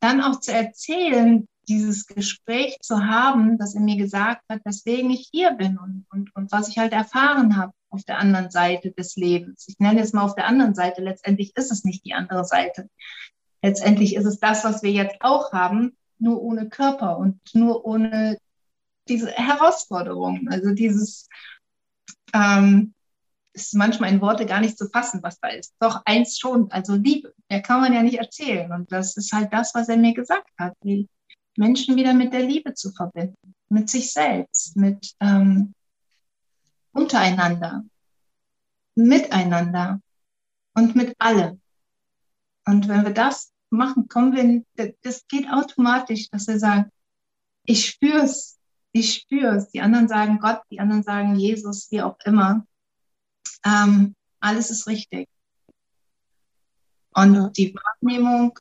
dann 0.00 0.20
auch 0.20 0.40
zu 0.40 0.52
erzählen, 0.52 1.46
dieses 1.68 2.06
Gespräch 2.06 2.78
zu 2.80 3.06
haben, 3.06 3.58
das 3.58 3.74
in 3.74 3.84
mir 3.84 3.96
gesagt 3.96 4.42
hat, 4.48 4.60
weswegen 4.64 5.10
ich 5.10 5.28
hier 5.30 5.52
bin 5.52 5.78
und, 5.78 6.06
und, 6.10 6.34
und 6.34 6.52
was 6.52 6.68
ich 6.68 6.78
halt 6.78 6.92
erfahren 6.92 7.56
habe 7.56 7.72
auf 7.94 8.04
der 8.04 8.18
anderen 8.18 8.50
Seite 8.50 8.90
des 8.90 9.16
Lebens. 9.16 9.66
Ich 9.68 9.78
nenne 9.78 10.00
es 10.00 10.12
mal 10.12 10.24
auf 10.24 10.34
der 10.34 10.46
anderen 10.46 10.74
Seite. 10.74 11.02
Letztendlich 11.02 11.56
ist 11.56 11.70
es 11.70 11.84
nicht 11.84 12.04
die 12.04 12.14
andere 12.14 12.44
Seite. 12.44 12.88
Letztendlich 13.62 14.14
ist 14.16 14.26
es 14.26 14.40
das, 14.40 14.64
was 14.64 14.82
wir 14.82 14.90
jetzt 14.90 15.16
auch 15.20 15.52
haben, 15.52 15.96
nur 16.18 16.42
ohne 16.42 16.68
Körper 16.68 17.18
und 17.18 17.40
nur 17.54 17.84
ohne 17.84 18.36
diese 19.08 19.30
Herausforderung. 19.30 20.48
Also 20.50 20.72
dieses 20.72 21.28
ähm, 22.34 22.94
ist 23.52 23.74
manchmal 23.74 24.10
in 24.10 24.20
Worte 24.20 24.46
gar 24.46 24.60
nicht 24.60 24.76
zu 24.76 24.88
fassen, 24.88 25.22
was 25.22 25.38
da 25.40 25.48
ist. 25.48 25.74
Doch 25.78 26.02
eins 26.04 26.38
schon, 26.38 26.70
also 26.70 26.94
Liebe. 26.94 27.32
Mehr 27.48 27.62
kann 27.62 27.80
man 27.80 27.92
ja 27.92 28.02
nicht 28.02 28.18
erzählen. 28.18 28.70
Und 28.72 28.90
das 28.90 29.16
ist 29.16 29.32
halt 29.32 29.52
das, 29.52 29.74
was 29.74 29.88
er 29.88 29.96
mir 29.96 30.12
gesagt 30.12 30.50
hat. 30.58 30.74
Die 30.82 31.08
Menschen 31.56 31.96
wieder 31.96 32.14
mit 32.14 32.32
der 32.32 32.42
Liebe 32.42 32.74
zu 32.74 32.90
verbinden, 32.90 33.54
mit 33.68 33.88
sich 33.88 34.12
selbst, 34.12 34.76
mit 34.76 35.14
ähm, 35.20 35.74
untereinander, 36.94 37.84
miteinander 38.94 40.00
und 40.74 40.96
mit 40.96 41.14
allem. 41.18 41.60
Und 42.66 42.88
wenn 42.88 43.04
wir 43.04 43.12
das 43.12 43.52
machen, 43.70 44.08
kommen 44.08 44.32
wir, 44.76 44.94
das 45.02 45.26
geht 45.26 45.48
automatisch, 45.50 46.30
dass 46.30 46.46
wir 46.46 46.58
sagen, 46.58 46.90
ich 47.66 47.86
spür's, 47.86 48.58
ich 48.92 49.14
spür's. 49.14 49.70
Die 49.70 49.80
anderen 49.80 50.08
sagen 50.08 50.38
Gott, 50.38 50.62
die 50.70 50.80
anderen 50.80 51.02
sagen 51.02 51.34
Jesus, 51.36 51.90
wie 51.90 52.02
auch 52.02 52.16
immer. 52.24 52.66
Ähm, 53.64 54.14
alles 54.40 54.70
ist 54.70 54.86
richtig. 54.86 55.28
Und 57.14 57.56
die 57.56 57.74
Wahrnehmung 57.74 58.58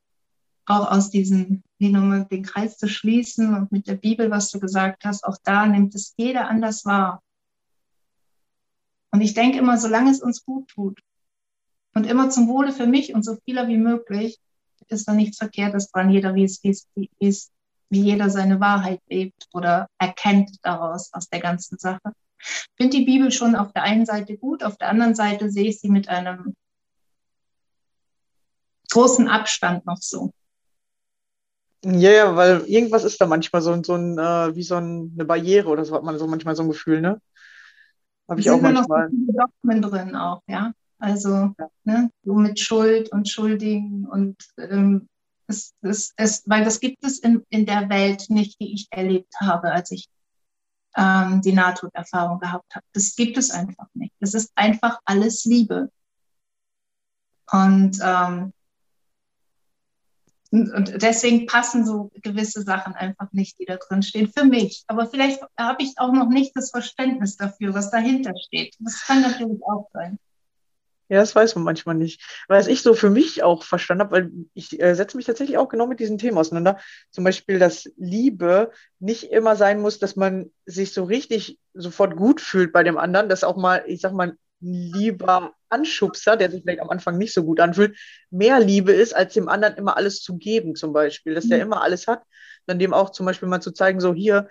auch 0.66 0.90
aus 0.90 1.10
diesem, 1.10 1.64
wie 1.78 1.90
nochmal 1.90 2.26
den 2.26 2.44
Kreis 2.44 2.78
zu 2.78 2.88
schließen 2.88 3.54
und 3.54 3.72
mit 3.72 3.88
der 3.88 3.96
Bibel, 3.96 4.32
was 4.32 4.50
du 4.50 4.60
gesagt 4.60 5.04
hast, 5.04 5.24
auch 5.26 5.38
da 5.44 5.66
nimmt 5.66 5.94
es 5.96 6.14
jeder 6.18 6.48
anders 6.50 6.86
wahr. 6.86 7.22
Und 9.14 9.22
ich 9.22 9.36
denke 9.36 9.60
immer, 9.60 9.78
solange 9.78 10.10
es 10.10 10.24
uns 10.24 10.44
gut 10.44 10.70
tut 10.70 11.00
und 11.94 12.08
immer 12.08 12.32
zum 12.32 12.48
Wohle 12.48 12.72
für 12.72 12.88
mich 12.88 13.14
und 13.14 13.24
so 13.24 13.38
vieler 13.46 13.68
wie 13.68 13.78
möglich, 13.78 14.40
ist 14.88 15.08
da 15.08 15.14
nichts 15.14 15.38
Verkehrtes 15.38 15.92
dran, 15.92 16.10
jeder 16.10 16.34
wie 16.34 16.44
es, 16.44 16.64
wie 16.64 16.76
wie 16.96 17.28
es, 17.28 17.52
wie 17.90 18.02
jeder 18.02 18.32
seine 18.32 18.60
Wahrheit 18.60 19.02
lebt 19.08 19.48
oder 19.54 19.88
erkennt 20.00 20.58
daraus 20.64 21.14
aus 21.14 21.30
der 21.30 21.42
ganzen 21.42 21.78
Sache. 21.78 22.02
Ich 22.40 22.68
finde 22.76 22.98
die 22.98 23.06
Bibel 23.06 23.32
schon 23.32 23.56
auf 23.56 23.72
der 23.72 23.84
einen 23.84 24.08
Seite 24.08 24.36
gut, 24.36 24.64
auf 24.64 24.78
der 24.78 24.90
anderen 24.90 25.14
Seite 25.14 25.52
sehe 25.52 25.70
ich 25.70 25.80
sie 25.80 25.90
mit 25.90 26.10
einem 26.10 26.56
großen 28.92 29.28
Abstand 29.28 29.86
noch 29.86 30.02
so. 30.02 30.34
Ja, 31.86 32.12
ja, 32.12 32.36
weil 32.36 32.62
irgendwas 32.62 33.04
ist 33.04 33.22
da 33.22 33.28
manchmal 33.28 33.62
so, 33.62 33.80
so 33.84 33.94
ein, 33.94 34.18
äh, 34.18 34.56
wie 34.56 34.64
so 34.64 34.76
ein, 34.76 35.12
eine 35.14 35.26
Barriere 35.26 35.70
oder 35.70 35.86
so 35.86 35.94
hat 35.94 36.04
man 36.04 36.18
so 36.18 36.26
manchmal 36.26 36.56
so 36.56 36.64
ein 36.64 36.70
Gefühl, 36.70 37.00
ne? 37.00 37.22
Habe 38.30 38.40
ich 38.40 38.50
auch 38.50 38.62
manchmal. 38.62 39.10
Noch 39.10 39.28
so 39.28 39.48
Dogmen 39.64 39.82
drin 39.82 40.16
auch, 40.16 40.42
ja. 40.48 40.74
Also, 41.00 41.54
ja. 41.60 41.70
ne, 41.84 42.10
so 42.24 42.34
mit 42.36 42.60
Schuld 42.60 43.12
und 43.12 43.28
Schuldigen 43.28 44.08
und 44.08 44.38
ähm, 44.58 45.10
es, 45.48 45.74
es, 45.82 46.14
es, 46.16 46.44
weil 46.46 46.64
das 46.64 46.80
gibt 46.80 47.04
es 47.04 47.20
in, 47.20 47.44
in 47.50 47.66
der 47.66 47.90
Welt 47.90 48.30
nicht, 48.30 48.60
die 48.62 48.74
ich 48.74 48.88
erlebt 48.90 49.34
habe, 49.42 49.72
als 49.72 49.92
ich 49.92 50.08
ähm, 50.96 51.42
die 51.42 51.54
Nahtoderfahrung 51.54 52.40
gehabt 52.40 52.74
habe. 52.76 52.86
Das 52.94 53.16
gibt 53.16 53.38
es 53.38 53.52
einfach 53.52 53.88
nicht. 53.94 54.14
Das 54.20 54.34
ist 54.34 54.52
einfach 54.56 55.00
alles 55.06 55.44
Liebe. 55.44 55.92
Und 57.52 58.00
ähm, 58.02 58.54
und 60.54 61.02
deswegen 61.02 61.48
passen 61.48 61.84
so 61.84 62.12
gewisse 62.22 62.62
Sachen 62.62 62.94
einfach 62.94 63.32
nicht, 63.32 63.60
die 63.60 63.66
da 63.66 63.78
drin 63.78 64.04
stehen, 64.04 64.32
für 64.32 64.46
mich. 64.46 64.84
Aber 64.86 65.08
vielleicht 65.08 65.42
habe 65.58 65.82
ich 65.82 65.94
auch 65.98 66.12
noch 66.12 66.30
nicht 66.30 66.56
das 66.56 66.70
Verständnis 66.70 67.38
dafür, 67.38 67.74
was 67.74 67.90
dahinter 67.90 68.34
steht. 68.46 68.76
Das 68.80 69.04
kann 69.08 69.24
natürlich 69.24 69.60
auch 69.64 69.90
sein. 69.94 70.20
Ja, 71.10 71.20
das 71.20 71.36
weiß 71.36 71.56
man 71.56 71.64
manchmal 71.64 71.96
nicht. 71.96 72.22
Was 72.48 72.68
ich 72.68 72.82
so 72.82 72.94
für 72.94 73.10
mich 73.10 73.42
auch 73.42 73.64
verstanden 73.64 74.04
habe, 74.04 74.12
weil 74.12 74.32
ich 74.54 74.80
äh, 74.80 74.94
setze 74.96 75.18
mich 75.18 75.26
tatsächlich 75.26 75.58
auch 75.58 75.70
genau 75.70 75.88
mit 75.88 76.00
diesen 76.00 76.18
Themen 76.18 76.38
auseinander. 76.38 76.78
Zum 77.10 77.24
Beispiel, 77.24 77.58
dass 77.60 77.92
Liebe 77.98 78.72
nicht 79.00 79.32
immer 79.32 79.56
sein 79.56 79.82
muss, 79.82 80.00
dass 80.00 80.16
man 80.16 80.52
sich 80.66 80.94
so 80.94 81.04
richtig 81.04 81.60
sofort 81.74 82.16
gut 82.16 82.42
fühlt 82.42 82.72
bei 82.72 82.84
dem 82.84 82.98
anderen, 82.98 83.28
dass 83.28 83.44
auch 83.44 83.58
mal, 83.58 83.84
ich 83.88 84.02
sag 84.02 84.14
mal, 84.14 84.38
lieber 84.64 85.54
Anschubser, 85.70 86.38
der 86.38 86.50
sich 86.50 86.62
vielleicht 86.62 86.82
am 86.82 86.90
Anfang 86.90 87.18
nicht 87.18 87.34
so 87.34 87.44
gut 87.44 87.60
anfühlt, 87.60 87.98
mehr 88.30 88.60
Liebe 88.60 88.92
ist, 88.92 89.16
als 89.16 89.34
dem 89.34 89.50
anderen 89.50 89.76
immer 89.76 89.98
alles 89.98 90.22
zu 90.22 90.38
geben, 90.38 90.76
zum 90.76 90.94
Beispiel, 90.94 91.36
dass 91.36 91.48
der 91.48 91.58
mhm. 91.58 91.64
immer 91.64 91.82
alles 91.82 92.08
hat, 92.08 92.24
dann 92.66 92.80
dem 92.80 92.94
auch 92.94 93.12
zum 93.12 93.26
Beispiel 93.26 93.50
mal 93.50 93.62
zu 93.62 93.72
zeigen, 93.72 94.00
so 94.00 94.14
hier, 94.14 94.48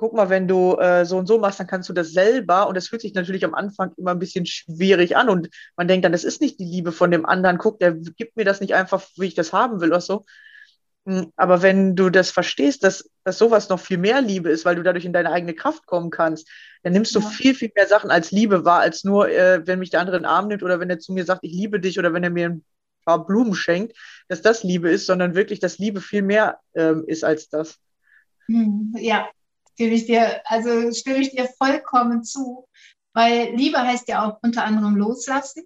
guck 0.00 0.14
mal, 0.14 0.30
wenn 0.30 0.48
du 0.48 0.76
äh, 0.78 1.04
so 1.04 1.18
und 1.18 1.26
so 1.26 1.38
machst, 1.38 1.60
dann 1.60 1.66
kannst 1.66 1.90
du 1.90 1.92
das 1.92 2.12
selber. 2.12 2.68
Und 2.68 2.74
das 2.74 2.88
fühlt 2.88 3.02
sich 3.02 3.12
natürlich 3.12 3.44
am 3.44 3.52
Anfang 3.54 3.92
immer 3.98 4.12
ein 4.12 4.18
bisschen 4.18 4.46
schwierig 4.46 5.14
an. 5.14 5.28
Und 5.28 5.50
man 5.76 5.88
denkt 5.88 6.06
dann, 6.06 6.12
das 6.12 6.24
ist 6.24 6.40
nicht 6.40 6.58
die 6.58 6.64
Liebe 6.64 6.90
von 6.90 7.10
dem 7.10 7.26
anderen. 7.26 7.58
Guck, 7.58 7.80
der 7.80 7.92
gibt 7.92 8.34
mir 8.34 8.46
das 8.46 8.62
nicht 8.62 8.74
einfach, 8.74 9.06
wie 9.18 9.26
ich 9.26 9.34
das 9.34 9.52
haben 9.52 9.82
will 9.82 9.90
oder 9.90 10.00
so. 10.00 10.24
Hm, 11.06 11.32
aber 11.36 11.62
wenn 11.62 11.96
du 11.96 12.10
das 12.10 12.30
verstehst, 12.30 12.84
dass, 12.84 13.08
dass 13.24 13.38
sowas 13.38 13.68
noch 13.68 13.80
viel 13.80 13.98
mehr 13.98 14.20
Liebe 14.20 14.50
ist, 14.50 14.64
weil 14.64 14.76
du 14.76 14.82
dadurch 14.82 15.04
in 15.04 15.12
deine 15.12 15.32
eigene 15.32 15.54
Kraft 15.54 15.86
kommen 15.86 16.10
kannst, 16.10 16.48
dann 16.82 16.92
nimmst 16.92 17.14
du 17.14 17.20
ja. 17.20 17.26
viel, 17.26 17.54
viel 17.54 17.72
mehr 17.74 17.86
Sachen 17.86 18.10
als 18.10 18.30
Liebe 18.30 18.64
wahr, 18.64 18.80
als 18.80 19.04
nur, 19.04 19.28
äh, 19.28 19.66
wenn 19.66 19.78
mich 19.78 19.90
der 19.90 20.00
andere 20.00 20.16
in 20.16 20.22
den 20.22 20.28
Arm 20.28 20.48
nimmt 20.48 20.62
oder 20.62 20.78
wenn 20.80 20.90
er 20.90 20.98
zu 20.98 21.12
mir 21.12 21.24
sagt, 21.24 21.44
ich 21.44 21.52
liebe 21.52 21.80
dich 21.80 21.98
oder 21.98 22.12
wenn 22.12 22.24
er 22.24 22.30
mir 22.30 22.50
ein 22.50 22.64
paar 23.04 23.26
Blumen 23.26 23.54
schenkt, 23.54 23.96
dass 24.28 24.42
das 24.42 24.62
Liebe 24.62 24.90
ist, 24.90 25.06
sondern 25.06 25.34
wirklich, 25.34 25.58
dass 25.58 25.78
Liebe 25.78 26.00
viel 26.00 26.22
mehr 26.22 26.60
ähm, 26.74 27.04
ist 27.06 27.24
als 27.24 27.48
das. 27.48 27.78
Hm, 28.46 28.94
ja, 28.98 29.28
gebe 29.76 29.94
ich 29.94 30.06
dir, 30.06 30.42
also 30.44 30.92
stimme 30.92 31.18
ich 31.18 31.30
dir 31.30 31.48
vollkommen 31.56 32.24
zu, 32.24 32.68
weil 33.14 33.54
Liebe 33.54 33.78
heißt 33.78 34.08
ja 34.08 34.26
auch 34.26 34.38
unter 34.42 34.64
anderem 34.64 34.96
loslassen. 34.96 35.64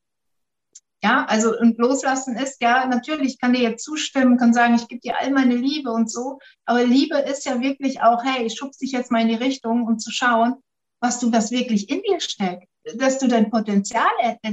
Ja, 1.04 1.26
also 1.26 1.54
und 1.58 1.76
loslassen 1.76 2.34
ist 2.34 2.62
ja, 2.62 2.86
natürlich 2.86 3.38
kann 3.38 3.52
dir 3.52 3.60
jetzt 3.60 3.84
zustimmen, 3.84 4.38
kann 4.38 4.54
sagen, 4.54 4.74
ich 4.74 4.88
gebe 4.88 5.02
dir 5.02 5.20
all 5.20 5.32
meine 5.32 5.54
Liebe 5.54 5.90
und 5.90 6.10
so, 6.10 6.38
aber 6.64 6.82
Liebe 6.82 7.18
ist 7.18 7.44
ja 7.44 7.60
wirklich 7.60 8.00
auch, 8.00 8.24
hey, 8.24 8.46
ich 8.46 8.56
schubse 8.56 8.78
dich 8.78 8.92
jetzt 8.92 9.10
mal 9.10 9.20
in 9.20 9.28
die 9.28 9.34
Richtung, 9.34 9.86
um 9.86 9.98
zu 9.98 10.10
schauen, 10.10 10.54
was 11.00 11.20
du, 11.20 11.30
was 11.30 11.50
wirklich 11.50 11.90
in 11.90 12.00
dir 12.00 12.20
steckt, 12.20 12.66
dass 12.96 13.18
du 13.18 13.28
dein 13.28 13.50
Potenzial, 13.50 14.06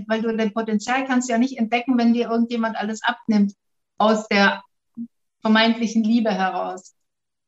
weil 0.08 0.22
du 0.22 0.36
dein 0.36 0.52
Potenzial 0.52 1.06
kannst 1.08 1.30
ja 1.30 1.38
nicht 1.38 1.58
entdecken, 1.58 1.98
wenn 1.98 2.14
dir 2.14 2.30
irgendjemand 2.30 2.76
alles 2.76 3.02
abnimmt 3.02 3.54
aus 3.98 4.28
der 4.28 4.62
vermeintlichen 5.40 6.04
Liebe 6.04 6.32
heraus. 6.32 6.96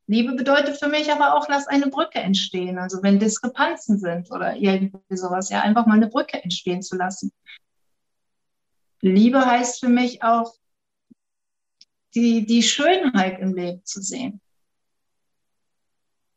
Liebe 0.07 0.33
bedeutet 0.33 0.77
für 0.77 0.87
mich 0.87 1.11
aber 1.11 1.35
auch, 1.35 1.49
lass 1.49 1.67
eine 1.67 1.87
Brücke 1.87 2.19
entstehen. 2.19 2.77
Also 2.77 3.03
wenn 3.03 3.19
Diskrepanzen 3.19 3.99
sind 3.99 4.31
oder 4.31 4.55
irgendwie 4.55 5.17
sowas, 5.17 5.49
ja, 5.49 5.59
einfach 5.59 5.87
mal 5.87 5.95
eine 5.95 6.07
Brücke 6.07 6.41
entstehen 6.41 6.81
zu 6.81 6.95
lassen. 6.95 7.33
Liebe 9.03 9.45
heißt 9.45 9.81
für 9.81 9.89
mich 9.89 10.23
auch, 10.23 10.53
die, 12.15 12.45
die 12.45 12.63
Schönheit 12.63 13.39
im 13.39 13.53
Leben 13.53 13.83
zu 13.83 14.01
sehen. 14.01 14.39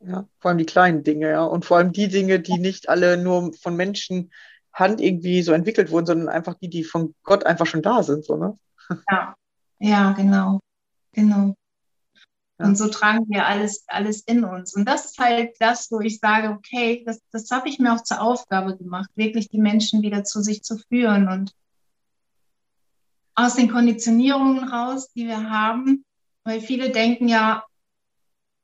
Ja, 0.01 0.29
vor 0.41 0.49
allem 0.51 0.59
die 0.59 0.67
kleinen 0.67 1.05
Dinge, 1.05 1.31
ja. 1.31 1.45
Und 1.45 1.65
vor 1.65 1.77
allem 1.77 1.93
die 1.93 2.09
Dinge, 2.09 2.41
die 2.41 2.59
nicht 2.59 2.89
alle 2.89 3.17
nur 3.17 3.53
von 3.55 3.77
Menschen 3.77 4.33
Hand 4.73 5.01
irgendwie 5.01 5.43
so 5.43 5.53
entwickelt 5.53 5.91
wurden, 5.91 6.07
sondern 6.07 6.29
einfach 6.29 6.55
die, 6.55 6.69
die 6.69 6.83
von 6.83 7.15
Gott 7.23 7.47
einfach 7.47 7.67
schon 7.67 7.83
da 7.83 8.03
sind, 8.03 8.25
so, 8.25 8.37
ne? 8.37 8.59
Ja, 9.11 9.35
ja, 9.79 10.13
genau. 10.13 10.61
Genau. 11.13 11.55
Ja. 12.59 12.67
Und 12.67 12.77
so 12.77 12.89
tragen 12.89 13.27
wir 13.29 13.47
alles, 13.47 13.85
alles 13.87 14.23
in 14.23 14.45
uns. 14.45 14.75
Und 14.75 14.87
das 14.87 15.07
ist 15.07 15.19
halt 15.19 15.55
das, 15.61 15.91
wo 15.91 16.01
ich 16.01 16.19
sage, 16.19 16.51
okay, 16.51 17.05
das, 17.07 17.21
das 17.31 17.51
habe 17.51 17.69
ich 17.69 17.79
mir 17.79 17.95
auch 17.95 18.03
zur 18.03 18.21
Aufgabe 18.21 18.77
gemacht, 18.77 19.11
wirklich 19.15 19.49
die 19.49 19.61
Menschen 19.61 20.03
wieder 20.03 20.25
zu 20.25 20.43
sich 20.43 20.63
zu 20.63 20.79
führen 20.79 21.29
und 21.29 21.53
aus 23.37 23.55
den 23.55 23.71
Konditionierungen 23.71 24.65
raus, 24.65 25.13
die 25.13 25.27
wir 25.27 25.49
haben, 25.51 26.05
weil 26.43 26.61
viele 26.61 26.91
denken 26.91 27.29
ja, 27.29 27.65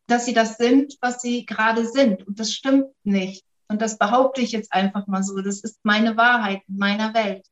dass 0.09 0.25
sie 0.25 0.35
das 0.35 0.57
sind, 0.57 0.97
was 1.01 1.21
sie 1.21 1.47
gerade 1.47 1.87
sind. 1.87 2.27
Und 2.27 2.41
das 2.41 2.53
stimmt 2.53 2.87
nicht. 3.05 3.45
Und 3.69 3.81
das 3.81 3.99
behaupte 3.99 4.41
ich 4.41 4.53
jetzt 4.53 4.73
einfach 4.73 5.07
mal 5.07 5.23
so. 5.23 5.41
Das 5.41 5.61
ist 5.61 5.79
meine 5.83 6.17
Wahrheit 6.17 6.63
in 6.69 6.79
meiner 6.79 7.15
Welt. 7.15 7.47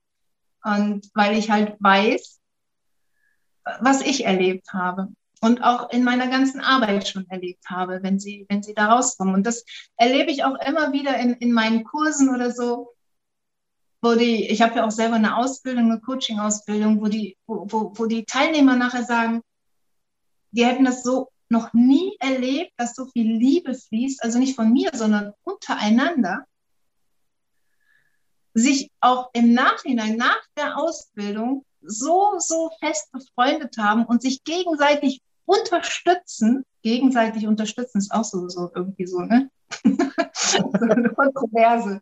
Und 0.64 1.08
weil 1.14 1.38
ich 1.38 1.50
halt 1.50 1.76
weiß, 1.78 2.40
was 3.80 4.02
ich 4.02 4.24
erlebt 4.24 4.72
habe 4.72 5.08
und 5.40 5.62
auch 5.62 5.90
in 5.90 6.04
meiner 6.04 6.28
ganzen 6.28 6.60
Arbeit 6.60 7.08
schon 7.08 7.28
erlebt 7.28 7.64
habe, 7.68 8.02
wenn 8.02 8.18
sie, 8.18 8.46
wenn 8.48 8.62
sie 8.62 8.74
da 8.74 8.92
rauskommen. 8.92 9.34
Und 9.34 9.46
das 9.46 9.64
erlebe 9.96 10.30
ich 10.30 10.44
auch 10.44 10.58
immer 10.66 10.92
wieder 10.92 11.16
in, 11.16 11.34
in 11.34 11.52
meinen 11.52 11.84
Kursen 11.84 12.34
oder 12.34 12.50
so, 12.50 12.92
wo 14.02 14.14
die, 14.14 14.48
ich 14.48 14.62
habe 14.62 14.76
ja 14.76 14.86
auch 14.86 14.90
selber 14.90 15.16
eine 15.16 15.36
Ausbildung, 15.36 15.90
eine 15.90 16.00
Coaching-Ausbildung, 16.00 17.00
wo 17.00 17.08
die, 17.08 17.36
wo, 17.46 17.66
wo, 17.68 17.92
wo 17.94 18.06
die 18.06 18.24
Teilnehmer 18.24 18.76
nachher 18.76 19.04
sagen, 19.04 19.42
die 20.52 20.64
hätten 20.64 20.84
das 20.84 21.02
so 21.02 21.28
noch 21.48 21.72
nie 21.72 22.16
erlebt, 22.20 22.72
dass 22.76 22.94
so 22.94 23.06
viel 23.06 23.30
Liebe 23.36 23.74
fließt, 23.74 24.22
also 24.22 24.38
nicht 24.38 24.56
von 24.56 24.72
mir, 24.72 24.90
sondern 24.94 25.32
untereinander, 25.42 26.46
sich 28.54 28.90
auch 29.00 29.30
im 29.32 29.52
Nachhinein, 29.52 30.16
nach 30.16 30.40
der 30.56 30.76
Ausbildung, 30.78 31.64
so, 31.82 32.34
so 32.38 32.70
fest 32.80 33.10
befreundet 33.12 33.76
haben 33.78 34.04
und 34.04 34.22
sich 34.22 34.44
gegenseitig 34.44 35.22
unterstützen. 35.44 36.64
Gegenseitig 36.82 37.46
unterstützen 37.46 37.98
ist 37.98 38.12
auch 38.12 38.24
so, 38.24 38.48
so 38.48 38.70
irgendwie 38.74 39.06
so, 39.06 39.20
ne? 39.20 39.50
so 40.34 40.70
eine 40.72 41.10
Kontroverse. 41.10 42.00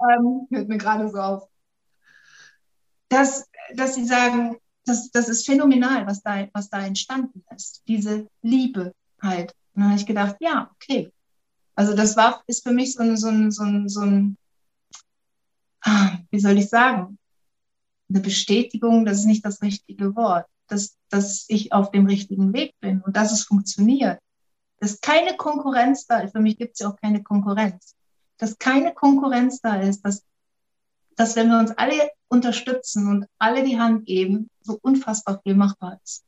Ähm, 0.00 0.46
hört 0.50 0.68
mir 0.68 0.78
gerade 0.78 1.08
so 1.08 1.18
auf. 1.18 1.48
Dass, 3.08 3.48
dass 3.74 3.94
sie 3.94 4.04
sagen, 4.04 4.56
das, 4.84 5.10
das 5.10 5.28
ist 5.28 5.46
phänomenal, 5.46 6.06
was 6.06 6.22
da, 6.22 6.46
was 6.52 6.70
da 6.70 6.80
entstanden 6.84 7.44
ist. 7.54 7.82
Diese 7.88 8.28
Liebe 8.42 8.94
halt. 9.20 9.54
Und 9.74 9.82
dann 9.82 9.90
habe 9.90 10.00
ich 10.00 10.06
gedacht, 10.06 10.36
ja, 10.40 10.70
okay. 10.74 11.12
Also 11.74 11.94
das 11.94 12.16
war, 12.16 12.42
ist 12.46 12.64
für 12.64 12.72
mich 12.72 12.94
so 12.94 13.02
ein, 13.02 13.16
so 13.16 13.28
ein, 13.28 13.50
so 13.50 13.62
ein, 13.62 13.88
so 13.88 14.00
ein 14.00 14.36
ah, 15.82 16.18
wie 16.30 16.40
soll 16.40 16.58
ich 16.58 16.68
sagen, 16.68 17.18
eine 18.08 18.20
Bestätigung, 18.20 19.04
das 19.04 19.18
ist 19.18 19.26
nicht 19.26 19.44
das 19.44 19.62
richtige 19.62 20.14
Wort, 20.16 20.46
dass, 20.66 20.96
dass 21.08 21.44
ich 21.48 21.72
auf 21.72 21.90
dem 21.90 22.06
richtigen 22.06 22.52
Weg 22.52 22.74
bin 22.80 23.02
und 23.02 23.16
dass 23.16 23.32
es 23.32 23.44
funktioniert. 23.44 24.18
Dass 24.80 25.00
keine 25.00 25.36
Konkurrenz 25.36 26.06
da 26.06 26.20
ist. 26.20 26.32
Für 26.32 26.40
mich 26.40 26.56
gibt 26.56 26.74
es 26.74 26.80
ja 26.80 26.88
auch 26.88 26.96
keine 26.96 27.22
Konkurrenz. 27.22 27.96
Dass 28.38 28.58
keine 28.58 28.94
Konkurrenz 28.94 29.60
da 29.60 29.80
ist, 29.80 30.02
dass, 30.04 30.24
dass 31.16 31.36
wenn 31.36 31.48
wir 31.48 31.58
uns 31.58 31.72
alle 31.72 32.10
unterstützen 32.28 33.08
und 33.08 33.26
alle 33.38 33.64
die 33.64 33.78
Hand 33.78 34.06
geben, 34.06 34.50
so 34.62 34.78
unfassbar 34.80 35.40
viel 35.42 35.54
machbar 35.54 36.00
ist. 36.04 36.24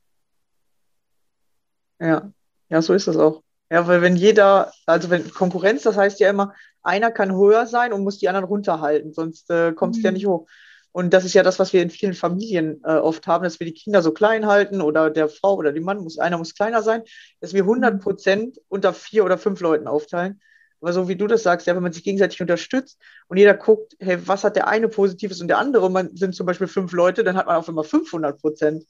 Ja, 1.99 2.31
ja, 2.69 2.81
so 2.81 2.93
ist 2.93 3.07
es 3.07 3.17
auch. 3.17 3.43
Ja, 3.69 3.87
weil 3.87 4.01
wenn 4.01 4.17
jeder, 4.17 4.73
also 4.85 5.09
wenn 5.09 5.31
Konkurrenz, 5.31 5.83
das 5.83 5.95
heißt 5.95 6.19
ja 6.19 6.29
immer, 6.29 6.53
einer 6.83 7.11
kann 7.11 7.35
höher 7.35 7.67
sein 7.67 7.93
und 7.93 8.03
muss 8.03 8.17
die 8.17 8.27
anderen 8.27 8.47
runterhalten, 8.47 9.13
sonst 9.13 9.49
äh, 9.49 9.71
kommt 9.71 9.95
es 9.95 9.99
mhm. 9.99 10.05
ja 10.05 10.11
nicht 10.11 10.25
hoch. 10.25 10.47
Und 10.91 11.13
das 11.13 11.23
ist 11.23 11.33
ja 11.33 11.43
das, 11.43 11.57
was 11.57 11.71
wir 11.71 11.81
in 11.81 11.89
vielen 11.89 12.13
Familien 12.13 12.81
äh, 12.83 12.95
oft 12.95 13.25
haben, 13.27 13.43
dass 13.43 13.59
wir 13.59 13.67
die 13.67 13.73
Kinder 13.73 14.01
so 14.01 14.11
klein 14.11 14.45
halten 14.45 14.81
oder 14.81 15.09
der 15.09 15.29
Frau 15.29 15.55
oder 15.55 15.71
dem 15.71 15.83
Mann 15.83 15.99
muss, 15.99 16.19
einer 16.19 16.37
muss 16.37 16.53
kleiner 16.53 16.81
sein, 16.81 17.03
dass 17.39 17.53
wir 17.53 17.61
100 17.61 17.93
mhm. 17.93 17.99
Prozent 17.99 18.57
unter 18.67 18.93
vier 18.93 19.23
oder 19.23 19.37
fünf 19.37 19.61
Leuten 19.61 19.87
aufteilen. 19.87 20.41
Aber 20.81 20.93
so 20.93 21.07
wie 21.07 21.15
du 21.15 21.27
das 21.27 21.43
sagst, 21.43 21.67
ja, 21.67 21.75
wenn 21.75 21.83
man 21.83 21.93
sich 21.93 22.03
gegenseitig 22.03 22.41
unterstützt 22.41 22.99
und 23.27 23.37
jeder 23.37 23.53
guckt, 23.53 23.95
hey, 23.99 24.17
was 24.27 24.43
hat 24.43 24.55
der 24.55 24.67
eine 24.67 24.87
Positives 24.87 25.39
und 25.39 25.47
der 25.47 25.59
andere, 25.59 25.85
und 25.85 25.93
man 25.93 26.15
sind 26.15 26.35
zum 26.35 26.47
Beispiel 26.47 26.67
fünf 26.67 26.91
Leute, 26.91 27.23
dann 27.23 27.37
hat 27.37 27.45
man 27.45 27.55
auf 27.55 27.69
einmal 27.69 27.83
500 27.83 28.41
Prozent. 28.41 28.85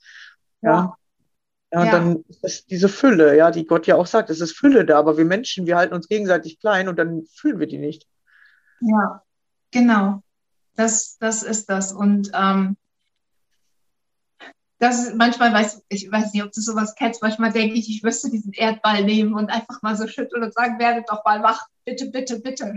Ja. 0.62 0.72
ja. 0.72 0.98
Und 1.80 1.86
ja. 1.86 1.92
dann 1.92 2.26
ist 2.42 2.70
diese 2.70 2.90
Fülle, 2.90 3.36
ja, 3.38 3.52
die 3.52 3.66
Gott 3.66 3.88
ja 3.88 3.96
auch 3.96 4.06
sagt, 4.06 4.30
es 4.30 4.42
ist 4.42 4.58
Fülle 4.58 4.86
da, 4.86 5.00
aber 5.00 5.18
wir 5.18 5.26
Menschen, 5.26 5.66
wir 5.66 5.78
halten 5.78 5.94
uns 5.94 6.10
gegenseitig 6.10 6.60
klein 6.60 6.90
und 6.90 6.98
dann 6.98 7.24
fühlen 7.34 7.60
wir 7.60 7.68
die 7.68 7.78
nicht. 7.78 8.08
Ja, 8.82 9.24
genau. 9.72 10.22
Das, 10.76 11.18
das 11.20 11.44
ist 11.44 11.70
das. 11.70 11.94
Und 11.94 12.32
ähm, 12.34 12.76
das 14.80 15.14
manchmal 15.14 15.54
weiß 15.54 15.84
ich 15.90 16.12
weiß 16.12 16.34
nicht, 16.34 16.44
ob 16.44 16.52
du 16.52 16.60
sowas 16.60 16.96
kennst, 16.96 17.22
manchmal 17.22 17.52
denke 17.52 17.76
ich, 17.76 17.88
ich 17.90 18.02
müsste 18.02 18.32
diesen 18.32 18.52
Erdball 18.52 19.04
nehmen 19.04 19.34
und 19.34 19.52
einfach 19.52 19.82
mal 19.84 19.96
so 19.96 20.08
schütteln 20.08 20.44
und 20.44 20.54
sagen, 20.54 20.80
werdet 20.80 21.08
doch 21.08 21.24
mal 21.24 21.44
wach, 21.44 21.68
bitte, 21.86 22.08
bitte, 22.08 22.40
bitte. 22.40 22.76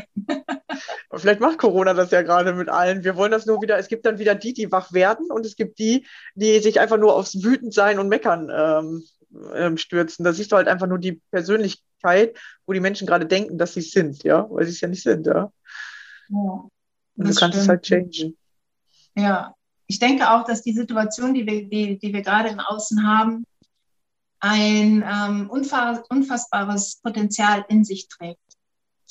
Vielleicht 1.15 1.41
macht 1.41 1.59
Corona 1.59 1.95
das 1.95 2.11
ja 2.11 2.23
gerade 2.23 2.55
mit 2.55 2.69
allen. 2.69 3.05
Wir 3.05 3.17
wollen 3.17 3.33
das 3.33 3.47
nur 3.47 3.63
wieder, 3.63 3.79
es 3.79 3.89
gibt 3.89 4.05
dann 4.07 4.19
wieder 4.19 4.35
die, 4.35 4.53
die 4.53 4.73
wach 4.73 4.93
werden 4.93 5.31
und 5.31 5.47
es 5.47 5.57
gibt 5.57 5.79
die, 5.79 6.07
die 6.35 6.59
sich 6.61 6.81
einfach 6.81 6.99
nur 6.99 7.15
aufs 7.15 7.43
Wütendsein 7.43 7.99
und 7.99 8.09
Meckern 8.09 8.51
ähm, 8.53 9.05
ähm, 9.55 9.77
stürzen. 9.77 10.25
Da 10.25 10.33
siehst 10.33 10.53
du 10.53 10.57
halt 10.57 10.69
einfach 10.69 10.87
nur 10.87 10.99
die 10.99 11.21
Persönlichkeit, 11.31 12.39
wo 12.67 12.73
die 12.73 12.81
Menschen 12.81 13.07
gerade 13.07 13.27
denken, 13.27 13.59
dass 13.59 13.75
sie 13.75 13.81
es 13.81 13.93
sind, 13.93 14.25
ja, 14.25 14.47
weil 14.51 14.65
sie 14.65 14.73
es 14.73 14.81
ja 14.81 14.89
nicht 14.89 15.03
sind, 15.03 15.27
ja. 15.27 15.53
ja 16.29 16.39
und 16.39 16.71
du 17.17 17.23
kannst 17.25 17.39
stimmt. 17.39 17.55
es 17.55 17.69
halt 17.69 17.83
changen. 17.83 18.37
Ja, 19.17 19.55
ich 19.87 19.99
denke 19.99 20.31
auch, 20.31 20.45
dass 20.45 20.63
die 20.63 20.73
Situation, 20.73 21.35
die 21.35 21.47
wir, 21.47 21.69
die, 21.69 21.99
die 21.99 22.13
wir 22.13 22.23
gerade 22.23 22.49
im 22.49 22.59
Außen 22.59 23.07
haben, 23.07 23.45
ein 24.41 25.03
ähm, 25.07 25.49
unfassbares 25.49 27.01
Potenzial 27.03 27.65
in 27.69 27.85
sich 27.85 28.09
trägt 28.09 28.44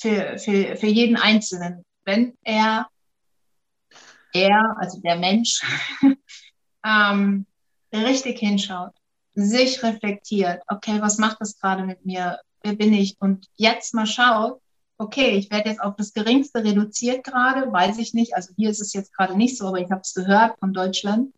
für, 0.04 0.38
für, 0.38 0.76
für 0.76 0.86
jeden 0.86 1.16
Einzelnen, 1.16 1.82
wenn 2.04 2.36
er, 2.42 2.88
er, 4.34 4.76
also 4.78 5.00
der 5.00 5.16
Mensch, 5.16 5.62
ähm, 6.84 7.46
richtig 7.90 8.38
hinschaut, 8.38 8.92
sich 9.34 9.82
reflektiert, 9.82 10.62
okay, 10.68 11.00
was 11.00 11.16
macht 11.16 11.38
das 11.40 11.58
gerade 11.58 11.84
mit 11.84 12.04
mir, 12.04 12.38
wer 12.62 12.74
bin 12.74 12.92
ich 12.92 13.16
und 13.18 13.46
jetzt 13.56 13.94
mal 13.94 14.06
schaut, 14.06 14.60
okay, 14.98 15.38
ich 15.38 15.50
werde 15.50 15.70
jetzt 15.70 15.80
auf 15.80 15.96
das 15.96 16.12
Geringste 16.12 16.62
reduziert 16.62 17.24
gerade, 17.24 17.72
weiß 17.72 17.96
ich 17.98 18.12
nicht. 18.12 18.34
Also 18.34 18.52
hier 18.56 18.68
ist 18.68 18.82
es 18.82 18.92
jetzt 18.92 19.12
gerade 19.14 19.36
nicht 19.36 19.56
so, 19.56 19.68
aber 19.68 19.78
ich 19.78 19.90
habe 19.90 20.02
es 20.02 20.12
gehört 20.12 20.58
von 20.58 20.74
Deutschland. 20.74 21.34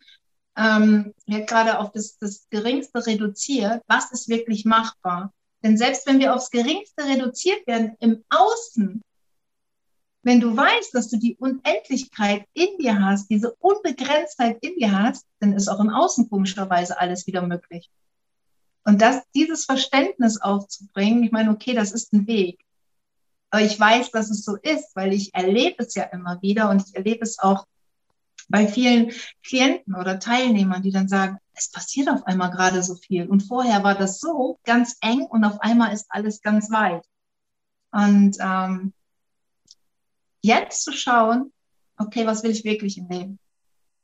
Ähm, 0.57 1.13
wird 1.25 1.47
gerade 1.47 1.79
auf 1.79 1.91
das, 1.93 2.17
das 2.19 2.47
Geringste 2.49 3.05
reduziert. 3.05 3.81
Was 3.87 4.11
ist 4.11 4.27
wirklich 4.27 4.65
machbar? 4.65 5.33
Denn 5.63 5.77
selbst 5.77 6.05
wenn 6.07 6.19
wir 6.19 6.35
aufs 6.35 6.51
Geringste 6.51 7.03
reduziert 7.03 7.65
werden 7.67 7.95
im 7.99 8.23
Außen, 8.29 9.01
wenn 10.23 10.41
du 10.41 10.55
weißt, 10.55 10.93
dass 10.93 11.09
du 11.09 11.17
die 11.17 11.37
Unendlichkeit 11.37 12.45
in 12.53 12.77
dir 12.77 13.01
hast, 13.01 13.29
diese 13.29 13.55
Unbegrenztheit 13.59 14.57
in 14.61 14.75
dir 14.75 14.91
hast, 14.91 15.25
dann 15.39 15.53
ist 15.53 15.69
auch 15.69 15.79
im 15.79 15.89
Außen 15.89 16.29
komischerweise 16.29 16.99
alles 16.99 17.27
wieder 17.27 17.41
möglich. 17.41 17.89
Und 18.83 19.01
das, 19.01 19.23
dieses 19.33 19.65
Verständnis 19.65 20.41
aufzubringen, 20.41 21.23
ich 21.23 21.31
meine, 21.31 21.51
okay, 21.51 21.73
das 21.73 21.91
ist 21.91 22.13
ein 22.13 22.27
Weg. 22.27 22.59
Aber 23.49 23.61
ich 23.61 23.79
weiß, 23.79 24.11
dass 24.11 24.29
es 24.29 24.43
so 24.43 24.57
ist, 24.57 24.95
weil 24.95 25.13
ich 25.13 25.33
erlebe 25.33 25.83
es 25.83 25.95
ja 25.95 26.03
immer 26.03 26.41
wieder 26.41 26.69
und 26.69 26.83
ich 26.85 26.95
erlebe 26.95 27.21
es 27.21 27.39
auch 27.39 27.65
bei 28.49 28.67
vielen 28.67 29.11
Klienten 29.43 29.95
oder 29.95 30.19
Teilnehmern, 30.19 30.83
die 30.83 30.91
dann 30.91 31.07
sagen, 31.07 31.37
es 31.53 31.71
passiert 31.71 32.09
auf 32.09 32.25
einmal 32.25 32.51
gerade 32.51 32.83
so 32.83 32.95
viel. 32.95 33.27
Und 33.27 33.41
vorher 33.41 33.83
war 33.83 33.95
das 33.95 34.19
so 34.19 34.59
ganz 34.63 34.97
eng 35.01 35.25
und 35.25 35.43
auf 35.43 35.59
einmal 35.61 35.93
ist 35.93 36.05
alles 36.09 36.41
ganz 36.41 36.69
weit. 36.71 37.03
Und 37.91 38.37
ähm, 38.39 38.93
jetzt 40.41 40.83
zu 40.83 40.91
schauen, 40.91 41.51
okay, 41.97 42.25
was 42.25 42.43
will 42.43 42.51
ich 42.51 42.63
wirklich 42.63 42.97
im 42.97 43.09
Leben? 43.09 43.39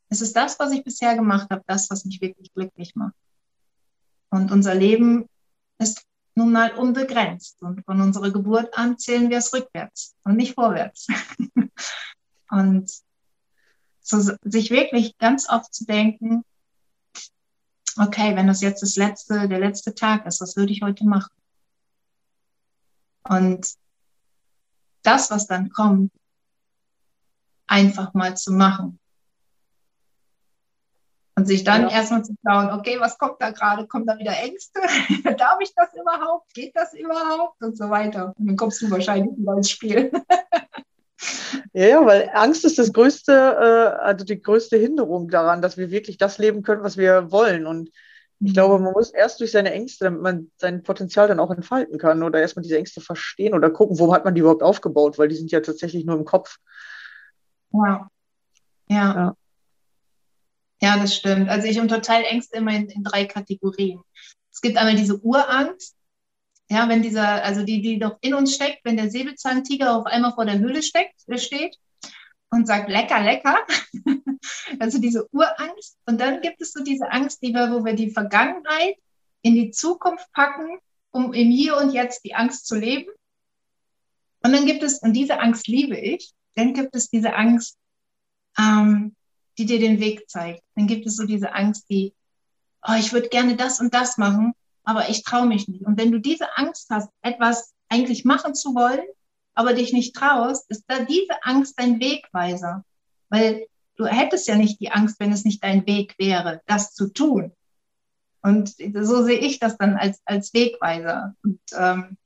Es 0.08 0.20
ist 0.20 0.36
das, 0.36 0.58
was 0.58 0.72
ich 0.72 0.84
bisher 0.84 1.14
gemacht 1.14 1.48
habe, 1.50 1.62
das, 1.66 1.90
was 1.90 2.04
mich 2.04 2.20
wirklich 2.20 2.52
glücklich 2.52 2.94
macht. 2.94 3.14
Und 4.30 4.50
unser 4.50 4.74
Leben 4.74 5.28
ist 5.78 6.04
nun 6.34 6.52
mal 6.52 6.72
unbegrenzt. 6.74 7.62
Und 7.62 7.84
von 7.84 8.00
unserer 8.00 8.30
Geburt 8.30 8.76
an 8.76 8.98
zählen 8.98 9.30
wir 9.30 9.38
es 9.38 9.52
rückwärts 9.52 10.16
und 10.24 10.36
nicht 10.36 10.54
vorwärts. 10.54 11.06
und 12.50 12.90
so, 14.04 14.20
sich 14.44 14.70
wirklich 14.70 15.16
ganz 15.18 15.48
oft 15.48 15.74
zu 15.74 15.86
denken, 15.86 16.44
okay, 17.98 18.36
wenn 18.36 18.46
das 18.46 18.60
jetzt 18.60 18.82
das 18.82 18.96
letzte, 18.96 19.48
der 19.48 19.58
letzte 19.58 19.94
Tag 19.94 20.26
ist, 20.26 20.40
was 20.40 20.56
würde 20.56 20.72
ich 20.72 20.82
heute 20.82 21.06
machen? 21.06 21.32
Und 23.26 23.66
das, 25.02 25.30
was 25.30 25.46
dann 25.46 25.70
kommt, 25.70 26.12
einfach 27.66 28.12
mal 28.12 28.36
zu 28.36 28.52
machen. 28.52 28.98
Und 31.36 31.46
sich 31.46 31.64
dann 31.64 31.82
ja. 31.82 31.88
erstmal 31.88 32.24
zu 32.24 32.34
schauen, 32.46 32.70
okay, 32.78 33.00
was 33.00 33.18
kommt 33.18 33.40
da 33.40 33.50
gerade? 33.50 33.86
Kommen 33.88 34.06
da 34.06 34.18
wieder 34.18 34.38
Ängste? 34.38 34.80
Darf 35.36 35.58
ich 35.60 35.74
das 35.74 35.92
überhaupt? 35.94 36.52
Geht 36.52 36.76
das 36.76 36.92
überhaupt? 36.92 37.60
Und 37.62 37.76
so 37.76 37.88
weiter. 37.88 38.34
Und 38.38 38.46
dann 38.46 38.56
kommst 38.56 38.82
du 38.82 38.90
wahrscheinlich 38.90 39.36
wieder 39.36 39.56
ins 39.56 39.70
Spiel. 39.70 40.12
ja, 41.72 41.86
ja, 41.86 42.06
weil 42.06 42.30
Angst 42.34 42.64
ist 42.64 42.78
das 42.78 42.92
größte, 42.92 43.32
äh, 43.32 44.02
also 44.02 44.24
die 44.24 44.40
größte 44.40 44.76
Hinderung 44.76 45.28
daran, 45.28 45.62
dass 45.62 45.76
wir 45.76 45.90
wirklich 45.90 46.18
das 46.18 46.38
leben 46.38 46.62
können, 46.62 46.82
was 46.82 46.96
wir 46.96 47.30
wollen. 47.30 47.66
Und 47.66 47.90
ich 48.40 48.50
mhm. 48.50 48.54
glaube, 48.54 48.78
man 48.78 48.92
muss 48.92 49.10
erst 49.10 49.40
durch 49.40 49.52
seine 49.52 49.72
Ängste, 49.72 50.04
damit 50.04 50.20
man 50.20 50.50
sein 50.56 50.82
Potenzial 50.82 51.28
dann 51.28 51.40
auch 51.40 51.50
entfalten 51.50 51.98
kann 51.98 52.22
oder 52.22 52.40
erstmal 52.40 52.62
diese 52.62 52.78
Ängste 52.78 53.00
verstehen 53.00 53.54
oder 53.54 53.70
gucken, 53.70 53.98
wo 53.98 54.12
hat 54.12 54.24
man 54.24 54.34
die 54.34 54.40
überhaupt 54.40 54.62
aufgebaut, 54.62 55.18
weil 55.18 55.28
die 55.28 55.36
sind 55.36 55.50
ja 55.52 55.60
tatsächlich 55.60 56.04
nur 56.04 56.16
im 56.16 56.24
Kopf. 56.24 56.56
Ja. 57.72 58.08
Ja. 58.88 59.14
ja. 59.14 59.36
Ja, 60.82 60.98
das 60.98 61.14
stimmt. 61.14 61.48
Also 61.48 61.66
ich 61.66 61.80
unterteile 61.80 62.26
Ängste 62.26 62.58
immer 62.58 62.72
in, 62.72 62.90
in 62.90 63.04
drei 63.04 63.24
Kategorien. 63.24 64.00
Es 64.52 64.60
gibt 64.60 64.76
einmal 64.76 64.96
diese 64.96 65.18
Urangst, 65.18 65.96
ja, 66.74 66.88
wenn 66.88 67.02
dieser, 67.02 67.44
also 67.44 67.62
die, 67.62 67.80
die 67.80 68.00
doch 68.00 68.18
in 68.20 68.34
uns 68.34 68.56
steckt, 68.56 68.84
wenn 68.84 68.96
der 68.96 69.08
Säbelzahntiger 69.08 69.96
auf 69.96 70.06
einmal 70.06 70.32
vor 70.32 70.44
der 70.44 70.58
Höhle 70.58 70.82
steckt, 70.82 71.14
äh, 71.28 71.38
steht 71.38 71.76
und 72.50 72.66
sagt, 72.66 72.90
lecker, 72.90 73.22
lecker. 73.22 73.64
also 74.80 74.98
diese 74.98 75.28
Urangst. 75.30 75.96
Und 76.04 76.20
dann 76.20 76.40
gibt 76.40 76.60
es 76.60 76.72
so 76.72 76.82
diese 76.82 77.12
Angst, 77.12 77.42
die 77.42 77.52
wir, 77.52 77.70
wo 77.70 77.84
wir 77.84 77.94
die 77.94 78.10
Vergangenheit 78.10 78.96
in 79.42 79.54
die 79.54 79.70
Zukunft 79.70 80.26
packen, 80.32 80.78
um 81.12 81.32
im 81.32 81.48
Hier 81.48 81.76
und 81.76 81.92
Jetzt 81.92 82.24
die 82.24 82.34
Angst 82.34 82.66
zu 82.66 82.74
leben. 82.74 83.10
Und 84.42 84.52
dann 84.52 84.66
gibt 84.66 84.82
es, 84.82 84.98
und 84.98 85.12
diese 85.12 85.38
Angst 85.38 85.68
liebe 85.68 85.96
ich, 85.96 86.32
dann 86.56 86.74
gibt 86.74 86.96
es 86.96 87.08
diese 87.08 87.34
Angst, 87.34 87.78
ähm, 88.58 89.14
die 89.58 89.66
dir 89.66 89.78
den 89.78 90.00
Weg 90.00 90.28
zeigt. 90.28 90.64
Dann 90.74 90.88
gibt 90.88 91.06
es 91.06 91.14
so 91.14 91.24
diese 91.24 91.54
Angst, 91.54 91.88
die, 91.88 92.14
oh, 92.82 92.94
ich 92.98 93.12
würde 93.12 93.28
gerne 93.28 93.54
das 93.54 93.78
und 93.78 93.94
das 93.94 94.18
machen, 94.18 94.54
aber 94.84 95.08
ich 95.08 95.22
traue 95.22 95.46
mich 95.46 95.68
nicht. 95.68 95.84
Und 95.84 95.98
wenn 95.98 96.12
du 96.12 96.20
diese 96.20 96.56
Angst 96.56 96.88
hast, 96.90 97.08
etwas 97.22 97.74
eigentlich 97.88 98.24
machen 98.24 98.54
zu 98.54 98.74
wollen, 98.74 99.04
aber 99.54 99.72
dich 99.72 99.92
nicht 99.92 100.14
traust, 100.14 100.70
ist 100.70 100.84
da 100.88 101.00
diese 101.04 101.42
Angst 101.42 101.78
dein 101.78 102.00
Wegweiser. 102.00 102.84
Weil 103.28 103.66
du 103.96 104.06
hättest 104.06 104.46
ja 104.48 104.56
nicht 104.56 104.80
die 104.80 104.90
Angst, 104.90 105.18
wenn 105.20 105.32
es 105.32 105.44
nicht 105.44 105.62
dein 105.62 105.86
Weg 105.86 106.14
wäre, 106.18 106.60
das 106.66 106.92
zu 106.92 107.08
tun. 107.08 107.52
Und 108.42 108.74
so 108.78 109.22
sehe 109.22 109.38
ich 109.38 109.58
das 109.58 109.78
dann 109.78 109.96
als, 109.96 110.20
als 110.26 110.52
Wegweiser. 110.52 111.34
Und 111.42 111.60
ähm, 111.76 112.18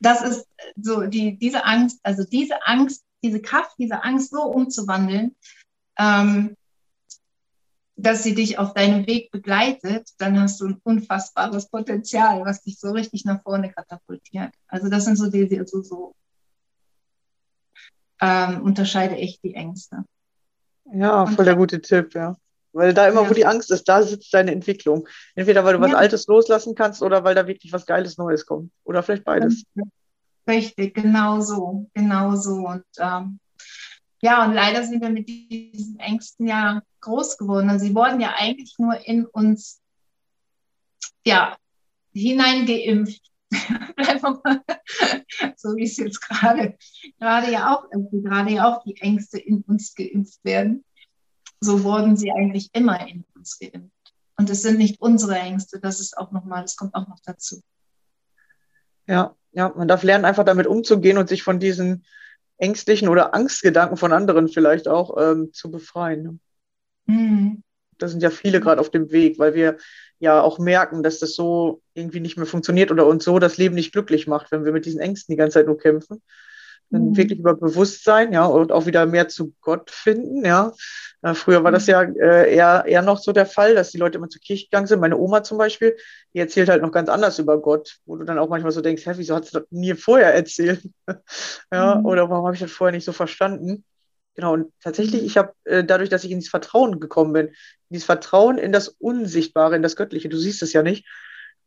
das 0.00 0.22
ist 0.22 0.46
so 0.80 1.02
die, 1.02 1.36
diese 1.36 1.64
Angst, 1.64 1.98
also 2.02 2.24
diese 2.24 2.66
Angst, 2.66 3.04
diese 3.24 3.40
Kraft, 3.40 3.72
diese 3.78 4.04
Angst 4.04 4.30
so 4.30 4.42
umzuwandeln, 4.42 5.34
ähm, 5.98 6.56
dass 7.96 8.22
sie 8.22 8.34
dich 8.34 8.58
auf 8.58 8.74
deinem 8.74 9.06
Weg 9.06 9.30
begleitet, 9.30 10.10
dann 10.18 10.38
hast 10.38 10.60
du 10.60 10.66
ein 10.66 10.80
unfassbares 10.84 11.68
Potenzial, 11.68 12.44
was 12.44 12.62
dich 12.62 12.78
so 12.78 12.90
richtig 12.90 13.24
nach 13.24 13.42
vorne 13.42 13.72
katapultiert. 13.72 14.52
Also 14.68 14.88
das 14.88 15.06
sind 15.06 15.16
so 15.16 15.30
die, 15.30 15.48
die 15.48 15.62
so, 15.64 15.82
so 15.82 16.14
ähm, 18.20 18.62
unterscheide 18.62 19.16
ich 19.16 19.40
die 19.40 19.54
Ängste. 19.54 20.04
Ja, 20.92 21.26
voll 21.26 21.46
der 21.46 21.56
gute 21.56 21.80
Tipp, 21.80 22.14
ja. 22.14 22.36
Weil 22.72 22.92
da 22.92 23.08
immer, 23.08 23.22
ja. 23.22 23.30
wo 23.30 23.34
die 23.34 23.46
Angst 23.46 23.70
ist, 23.70 23.88
da 23.88 24.02
sitzt 24.02 24.32
deine 24.34 24.52
Entwicklung. 24.52 25.08
Entweder 25.34 25.64
weil 25.64 25.74
du 25.74 25.80
was 25.80 25.92
ja. 25.92 25.96
Altes 25.96 26.26
loslassen 26.26 26.74
kannst 26.74 27.02
oder 27.02 27.24
weil 27.24 27.34
da 27.34 27.46
wirklich 27.46 27.72
was 27.72 27.86
Geiles 27.86 28.18
Neues 28.18 28.44
kommt. 28.44 28.70
Oder 28.84 29.02
vielleicht 29.02 29.24
beides. 29.24 29.64
Richtig, 30.46 30.94
genau 30.94 31.40
so, 31.40 31.88
genau 31.94 32.36
so. 32.36 32.68
Und 32.68 32.84
ähm, 32.98 33.40
ja, 34.26 34.44
und 34.44 34.54
leider 34.54 34.82
sind 34.82 35.00
wir 35.00 35.10
mit 35.10 35.28
diesen 35.28 36.00
Ängsten 36.00 36.48
ja 36.48 36.82
groß 37.00 37.38
geworden. 37.38 37.70
Und 37.70 37.78
sie 37.78 37.94
wurden 37.94 38.20
ja 38.20 38.34
eigentlich 38.36 38.74
nur 38.76 38.98
in 39.06 39.24
uns 39.24 39.80
ja, 41.24 41.56
hineingeimpft. 42.12 43.22
so 45.56 45.76
wie 45.76 45.84
es 45.84 45.96
jetzt 45.96 46.20
gerade, 46.20 46.76
gerade 47.20 47.52
ja 47.52 47.72
auch, 47.72 47.88
gerade 48.10 48.50
ja 48.50 48.68
auch 48.68 48.82
die 48.82 48.96
Ängste 48.96 49.38
in 49.38 49.62
uns 49.62 49.94
geimpft 49.94 50.40
werden. 50.42 50.84
So 51.60 51.84
wurden 51.84 52.16
sie 52.16 52.32
eigentlich 52.32 52.70
immer 52.72 53.08
in 53.08 53.24
uns 53.36 53.60
geimpft. 53.60 53.92
Und 54.36 54.50
es 54.50 54.62
sind 54.62 54.78
nicht 54.78 55.00
unsere 55.00 55.38
Ängste, 55.38 55.78
das 55.78 56.00
ist 56.00 56.18
auch 56.18 56.32
nochmal, 56.32 56.62
das 56.62 56.74
kommt 56.74 56.96
auch 56.96 57.06
noch 57.06 57.20
dazu. 57.24 57.62
Ja, 59.06 59.36
ja, 59.52 59.72
man 59.74 59.86
darf 59.86 60.02
lernen, 60.02 60.24
einfach 60.24 60.44
damit 60.44 60.66
umzugehen 60.66 61.16
und 61.16 61.28
sich 61.28 61.44
von 61.44 61.60
diesen 61.60 62.04
ängstlichen 62.58 63.08
oder 63.08 63.34
Angstgedanken 63.34 63.96
von 63.96 64.12
anderen 64.12 64.48
vielleicht 64.48 64.88
auch 64.88 65.16
ähm, 65.20 65.52
zu 65.52 65.70
befreien. 65.70 66.40
Mhm. 67.06 67.62
Da 67.98 68.08
sind 68.08 68.22
ja 68.22 68.30
viele 68.30 68.60
gerade 68.60 68.80
auf 68.80 68.90
dem 68.90 69.10
Weg, 69.10 69.38
weil 69.38 69.54
wir 69.54 69.78
ja 70.18 70.40
auch 70.40 70.58
merken, 70.58 71.02
dass 71.02 71.18
das 71.18 71.34
so 71.34 71.82
irgendwie 71.94 72.20
nicht 72.20 72.36
mehr 72.36 72.46
funktioniert 72.46 72.90
oder 72.90 73.06
uns 73.06 73.24
so 73.24 73.38
das 73.38 73.56
Leben 73.56 73.74
nicht 73.74 73.92
glücklich 73.92 74.26
macht, 74.26 74.52
wenn 74.52 74.64
wir 74.64 74.72
mit 74.72 74.86
diesen 74.86 75.00
Ängsten 75.00 75.32
die 75.32 75.36
ganze 75.36 75.54
Zeit 75.54 75.66
nur 75.66 75.78
kämpfen. 75.78 76.22
Dann 76.90 77.10
mhm. 77.10 77.16
wirklich 77.16 77.38
über 77.38 77.54
Bewusstsein, 77.54 78.32
ja, 78.32 78.46
und 78.46 78.70
auch 78.72 78.86
wieder 78.86 79.06
mehr 79.06 79.28
zu 79.28 79.52
Gott 79.60 79.90
finden, 79.90 80.44
ja. 80.44 80.72
Äh, 81.22 81.34
früher 81.34 81.64
war 81.64 81.72
das 81.72 81.86
mhm. 81.86 81.90
ja 81.90 82.02
äh, 82.02 82.54
eher, 82.54 82.84
eher 82.86 83.02
noch 83.02 83.18
so 83.18 83.32
der 83.32 83.46
Fall, 83.46 83.74
dass 83.74 83.90
die 83.90 83.98
Leute 83.98 84.18
immer 84.18 84.28
zur 84.28 84.40
Kirche 84.40 84.66
gegangen 84.66 84.86
sind. 84.86 85.00
Meine 85.00 85.16
Oma 85.16 85.42
zum 85.42 85.58
Beispiel, 85.58 85.96
die 86.34 86.38
erzählt 86.38 86.68
halt 86.68 86.82
noch 86.82 86.92
ganz 86.92 87.08
anders 87.08 87.38
über 87.38 87.60
Gott, 87.60 87.98
wo 88.06 88.16
du 88.16 88.24
dann 88.24 88.38
auch 88.38 88.48
manchmal 88.48 88.72
so 88.72 88.80
denkst, 88.80 89.04
hä, 89.06 89.12
wieso 89.16 89.34
hat 89.34 89.46
sie 89.46 89.52
das 89.52 89.64
mir 89.70 89.96
vorher 89.96 90.34
erzählt? 90.34 90.88
ja, 91.72 91.96
mhm. 91.96 92.06
oder 92.06 92.30
warum 92.30 92.46
habe 92.46 92.54
ich 92.54 92.60
das 92.60 92.70
vorher 92.70 92.94
nicht 92.94 93.04
so 93.04 93.12
verstanden? 93.12 93.84
Genau, 94.36 94.52
und 94.52 94.72
tatsächlich, 94.80 95.22
mhm. 95.22 95.26
ich 95.26 95.36
habe 95.38 95.54
äh, 95.64 95.82
dadurch, 95.82 96.10
dass 96.10 96.24
ich 96.24 96.30
ins 96.30 96.48
Vertrauen 96.48 97.00
gekommen 97.00 97.32
bin, 97.32 97.50
dieses 97.88 98.04
Vertrauen 98.04 98.58
in 98.58 98.70
das 98.70 98.88
Unsichtbare, 98.88 99.76
in 99.76 99.82
das 99.82 99.96
Göttliche, 99.96 100.28
du 100.28 100.36
siehst 100.36 100.62
es 100.62 100.72
ja 100.72 100.82
nicht, 100.82 101.06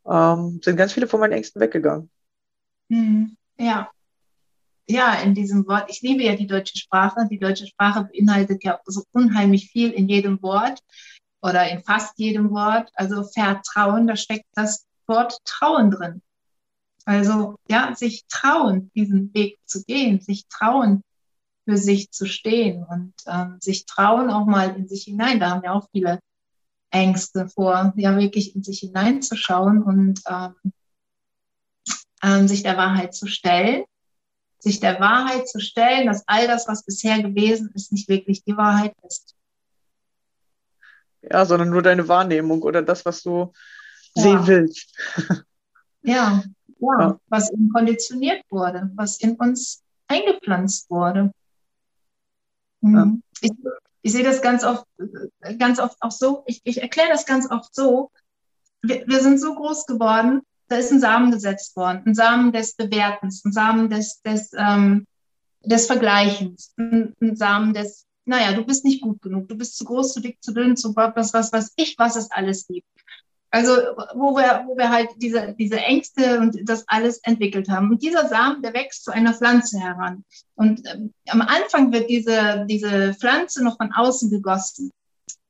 ähm, 0.08 0.60
sind 0.62 0.76
ganz 0.76 0.92
viele 0.92 1.08
von 1.08 1.20
meinen 1.20 1.32
Ängsten 1.32 1.60
weggegangen. 1.60 2.10
Mhm. 2.88 3.36
Ja, 3.58 3.90
ja, 4.90 5.14
in 5.14 5.34
diesem 5.34 5.66
Wort, 5.66 5.90
ich 5.90 6.00
liebe 6.02 6.22
ja 6.22 6.36
die 6.36 6.46
deutsche 6.46 6.76
Sprache. 6.76 7.26
Die 7.30 7.38
deutsche 7.38 7.66
Sprache 7.66 8.04
beinhaltet 8.04 8.64
ja 8.64 8.80
so 8.84 9.04
unheimlich 9.12 9.70
viel 9.70 9.90
in 9.90 10.08
jedem 10.08 10.42
Wort 10.42 10.80
oder 11.42 11.68
in 11.70 11.82
fast 11.82 12.18
jedem 12.18 12.50
Wort. 12.50 12.90
Also 12.94 13.24
Vertrauen, 13.24 14.06
da 14.06 14.16
steckt 14.16 14.46
das 14.54 14.86
Wort 15.06 15.38
Trauen 15.44 15.90
drin. 15.90 16.22
Also 17.04 17.56
ja, 17.68 17.94
sich 17.94 18.24
trauen, 18.28 18.90
diesen 18.94 19.32
Weg 19.34 19.58
zu 19.64 19.82
gehen, 19.84 20.20
sich 20.20 20.46
trauen, 20.48 21.02
für 21.64 21.76
sich 21.76 22.10
zu 22.10 22.26
stehen 22.26 22.84
und 22.84 23.14
ähm, 23.26 23.56
sich 23.60 23.86
trauen 23.86 24.30
auch 24.30 24.46
mal 24.46 24.76
in 24.76 24.88
sich 24.88 25.04
hinein. 25.04 25.40
Da 25.40 25.50
haben 25.50 25.62
ja 25.64 25.72
auch 25.72 25.88
viele 25.92 26.20
Ängste 26.90 27.48
vor, 27.48 27.92
ja 27.96 28.18
wirklich 28.18 28.54
in 28.54 28.62
sich 28.62 28.80
hineinzuschauen 28.80 29.82
und 29.82 30.20
ähm, 30.28 30.54
ähm, 32.22 32.48
sich 32.48 32.62
der 32.62 32.76
Wahrheit 32.76 33.14
zu 33.14 33.26
stellen 33.26 33.84
sich 34.60 34.78
der 34.78 35.00
Wahrheit 35.00 35.48
zu 35.48 35.58
stellen, 35.58 36.06
dass 36.06 36.22
all 36.26 36.46
das, 36.46 36.68
was 36.68 36.84
bisher 36.84 37.22
gewesen 37.22 37.70
ist, 37.74 37.92
nicht 37.92 38.08
wirklich 38.08 38.44
die 38.44 38.56
Wahrheit 38.56 38.94
ist. 39.06 39.34
Ja, 41.22 41.44
sondern 41.44 41.70
nur 41.70 41.82
deine 41.82 42.06
Wahrnehmung 42.08 42.62
oder 42.62 42.82
das, 42.82 43.04
was 43.04 43.22
du 43.22 43.52
ja. 44.14 44.22
sehen 44.22 44.46
willst. 44.46 44.94
ja, 46.02 46.42
ja, 46.78 47.00
ja, 47.00 47.20
was 47.26 47.50
eben 47.50 47.70
konditioniert 47.72 48.42
wurde, 48.50 48.90
was 48.94 49.18
in 49.20 49.36
uns 49.36 49.82
eingepflanzt 50.08 50.90
wurde. 50.90 51.32
Mhm. 52.80 52.94
Ja. 52.94 53.12
Ich, 53.42 53.50
ich, 54.02 54.12
sehe 54.12 54.24
das 54.24 54.42
ganz 54.42 54.64
oft, 54.64 54.86
ganz 55.58 55.78
oft 55.78 55.96
auch 56.00 56.10
so, 56.10 56.42
ich, 56.46 56.60
ich 56.64 56.82
erkläre 56.82 57.10
das 57.10 57.26
ganz 57.26 57.50
oft 57.50 57.74
so, 57.74 58.10
wir, 58.82 59.06
wir 59.06 59.20
sind 59.20 59.38
so 59.38 59.54
groß 59.54 59.86
geworden, 59.86 60.42
da 60.70 60.76
ist 60.76 60.92
ein 60.92 61.00
Samen 61.00 61.32
gesetzt 61.32 61.76
worden, 61.76 62.02
ein 62.06 62.14
Samen 62.14 62.52
des 62.52 62.76
Bewertens, 62.76 63.44
ein 63.44 63.52
Samen 63.52 63.90
des, 63.90 64.22
des, 64.22 64.52
ähm, 64.56 65.04
des 65.62 65.86
Vergleichens, 65.86 66.72
ein, 66.78 67.12
ein, 67.20 67.34
Samen 67.34 67.74
des, 67.74 68.06
naja, 68.24 68.52
du 68.52 68.64
bist 68.64 68.84
nicht 68.84 69.02
gut 69.02 69.20
genug, 69.20 69.48
du 69.48 69.56
bist 69.56 69.76
zu 69.76 69.84
groß, 69.84 70.14
zu 70.14 70.20
dick, 70.20 70.40
zu 70.40 70.52
dünn, 70.52 70.76
zu 70.76 70.94
was, 70.94 71.34
was, 71.34 71.52
was 71.52 71.72
ich, 71.74 71.96
was 71.98 72.14
es 72.14 72.30
alles 72.30 72.68
gibt. 72.68 72.86
Also, 73.50 73.72
wo 74.14 74.36
wir, 74.36 74.64
wo 74.68 74.76
wir 74.76 74.90
halt 74.90 75.08
diese, 75.16 75.56
diese 75.58 75.78
Ängste 75.78 76.38
und 76.38 76.56
das 76.68 76.84
alles 76.86 77.18
entwickelt 77.24 77.68
haben. 77.68 77.90
Und 77.90 78.00
dieser 78.00 78.28
Samen, 78.28 78.62
der 78.62 78.72
wächst 78.74 79.02
zu 79.02 79.10
einer 79.10 79.34
Pflanze 79.34 79.80
heran. 79.80 80.24
Und 80.54 80.86
ähm, 80.86 81.12
am 81.26 81.40
Anfang 81.40 81.92
wird 81.92 82.08
diese, 82.08 82.64
diese 82.68 83.12
Pflanze 83.14 83.64
noch 83.64 83.76
von 83.76 83.92
außen 83.92 84.30
gegossen 84.30 84.92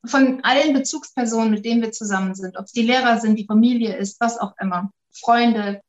von 0.07 0.43
allen 0.45 0.73
Bezugspersonen, 0.73 1.51
mit 1.51 1.67
denen 1.67 1.83
wir 1.83 1.93
zusammen 1.93 2.35
sind, 2.35 2.57
ob 2.57 2.65
es 2.65 2.73
die 2.73 2.87
Lehrer 2.87 3.21
sind, 3.21 3.39
die 3.39 3.45
Familie 3.45 3.99
ist, 3.99 4.19
was 4.19 4.39
auch 4.39 4.55
immer. 4.59 4.91
Freunde 5.13 5.83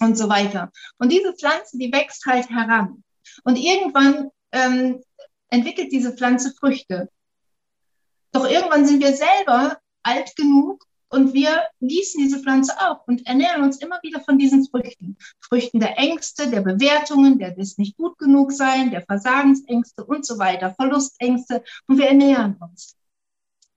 und 0.00 0.16
so 0.16 0.28
weiter. 0.28 0.70
Und 0.98 1.10
diese 1.10 1.34
Pflanze, 1.34 1.78
die 1.78 1.92
wächst 1.92 2.26
halt 2.26 2.48
heran. 2.50 3.02
Und 3.44 3.56
irgendwann 3.56 4.30
ähm, 4.52 5.02
entwickelt 5.48 5.92
diese 5.92 6.12
Pflanze 6.12 6.52
Früchte. 6.58 7.08
Doch 8.32 8.48
irgendwann 8.48 8.86
sind 8.86 9.02
wir 9.02 9.14
selber 9.14 9.78
alt 10.02 10.34
genug 10.36 10.84
und 11.12 11.34
wir 11.34 11.62
gießen 11.80 12.22
diese 12.22 12.40
Pflanze 12.40 12.72
auf 12.80 13.06
und 13.06 13.26
ernähren 13.26 13.62
uns 13.62 13.76
immer 13.76 14.00
wieder 14.02 14.20
von 14.20 14.38
diesen 14.38 14.66
Früchten. 14.66 15.18
Früchten 15.40 15.78
der 15.78 15.98
Ängste, 15.98 16.50
der 16.50 16.62
Bewertungen, 16.62 17.38
der 17.38 17.50
des 17.50 17.76
nicht 17.76 17.98
gut 17.98 18.16
genug 18.18 18.50
sein, 18.50 18.90
der 18.90 19.02
Versagensängste 19.02 20.04
und 20.04 20.24
so 20.24 20.38
weiter, 20.38 20.74
Verlustängste 20.74 21.62
und 21.86 21.98
wir 21.98 22.06
ernähren 22.06 22.56
uns. 22.60 22.96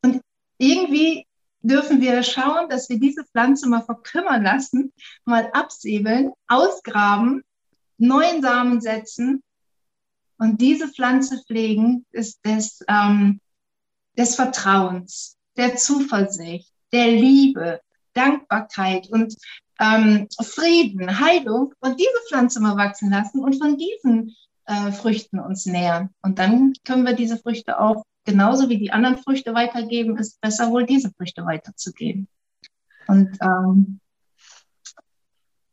Und 0.02 0.22
irgendwie 0.58 1.28
dürfen 1.68 2.02
wir 2.02 2.22
schauen, 2.24 2.70
dass 2.70 2.90
wir 2.90 3.00
diese 3.00 3.24
Pflanze 3.26 3.68
mal 3.68 3.82
verkümmern 3.82 4.44
lassen, 4.44 4.94
mal 5.26 5.50
absäbeln, 5.54 6.32
ausgraben, 6.48 7.44
neuen 7.98 8.42
Samen 8.42 8.82
setzen 8.82 9.44
und 10.38 10.62
diese 10.62 10.88
Pflanze 10.90 11.42
pflegen 11.46 12.06
ist 12.12 12.46
des, 12.46 12.80
ähm, 12.88 13.40
des 14.18 14.36
Vertrauens, 14.36 15.38
der 15.58 15.76
Zuversicht, 15.76 16.72
der 16.92 17.08
Liebe, 17.08 17.82
Dankbarkeit 18.14 19.10
und 19.10 19.36
ähm, 19.80 20.28
Frieden, 20.42 21.20
Heilung 21.20 21.74
und 21.80 22.00
diese 22.00 22.28
Pflanze 22.28 22.60
mal 22.60 22.78
wachsen 22.78 23.12
lassen 23.12 23.44
und 23.44 23.58
von 23.58 23.78
diesen 23.78 24.36
äh, 24.66 24.92
Früchten 24.92 25.40
uns 25.40 25.66
nähern. 25.66 26.10
Und 26.22 26.40
dann 26.40 26.74
können 26.86 27.06
wir 27.06 27.14
diese 27.14 27.38
Früchte 27.38 27.80
auch 27.80 28.04
genauso 28.26 28.70
wie 28.70 28.78
die 28.78 28.92
anderen 28.92 29.18
Früchte 29.18 29.54
weitergeben, 29.54 30.18
ist 30.18 30.42
besser 30.42 30.72
wohl 30.72 30.86
diese 30.86 31.12
Früchte 31.12 31.46
weiterzugeben. 31.46 32.28
Und 33.08 33.38
ähm, 33.42 34.00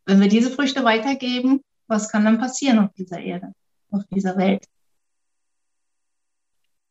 wenn 0.04 0.20
wir 0.20 0.28
diese 0.28 0.50
Früchte 0.50 0.84
weitergeben, 0.84 1.62
was 1.86 2.10
kann 2.10 2.24
dann 2.24 2.38
passieren 2.38 2.78
auf 2.78 2.92
dieser 2.92 3.18
Erde, 3.18 3.52
auf 3.90 4.02
dieser 4.10 4.36
Welt? 4.36 4.66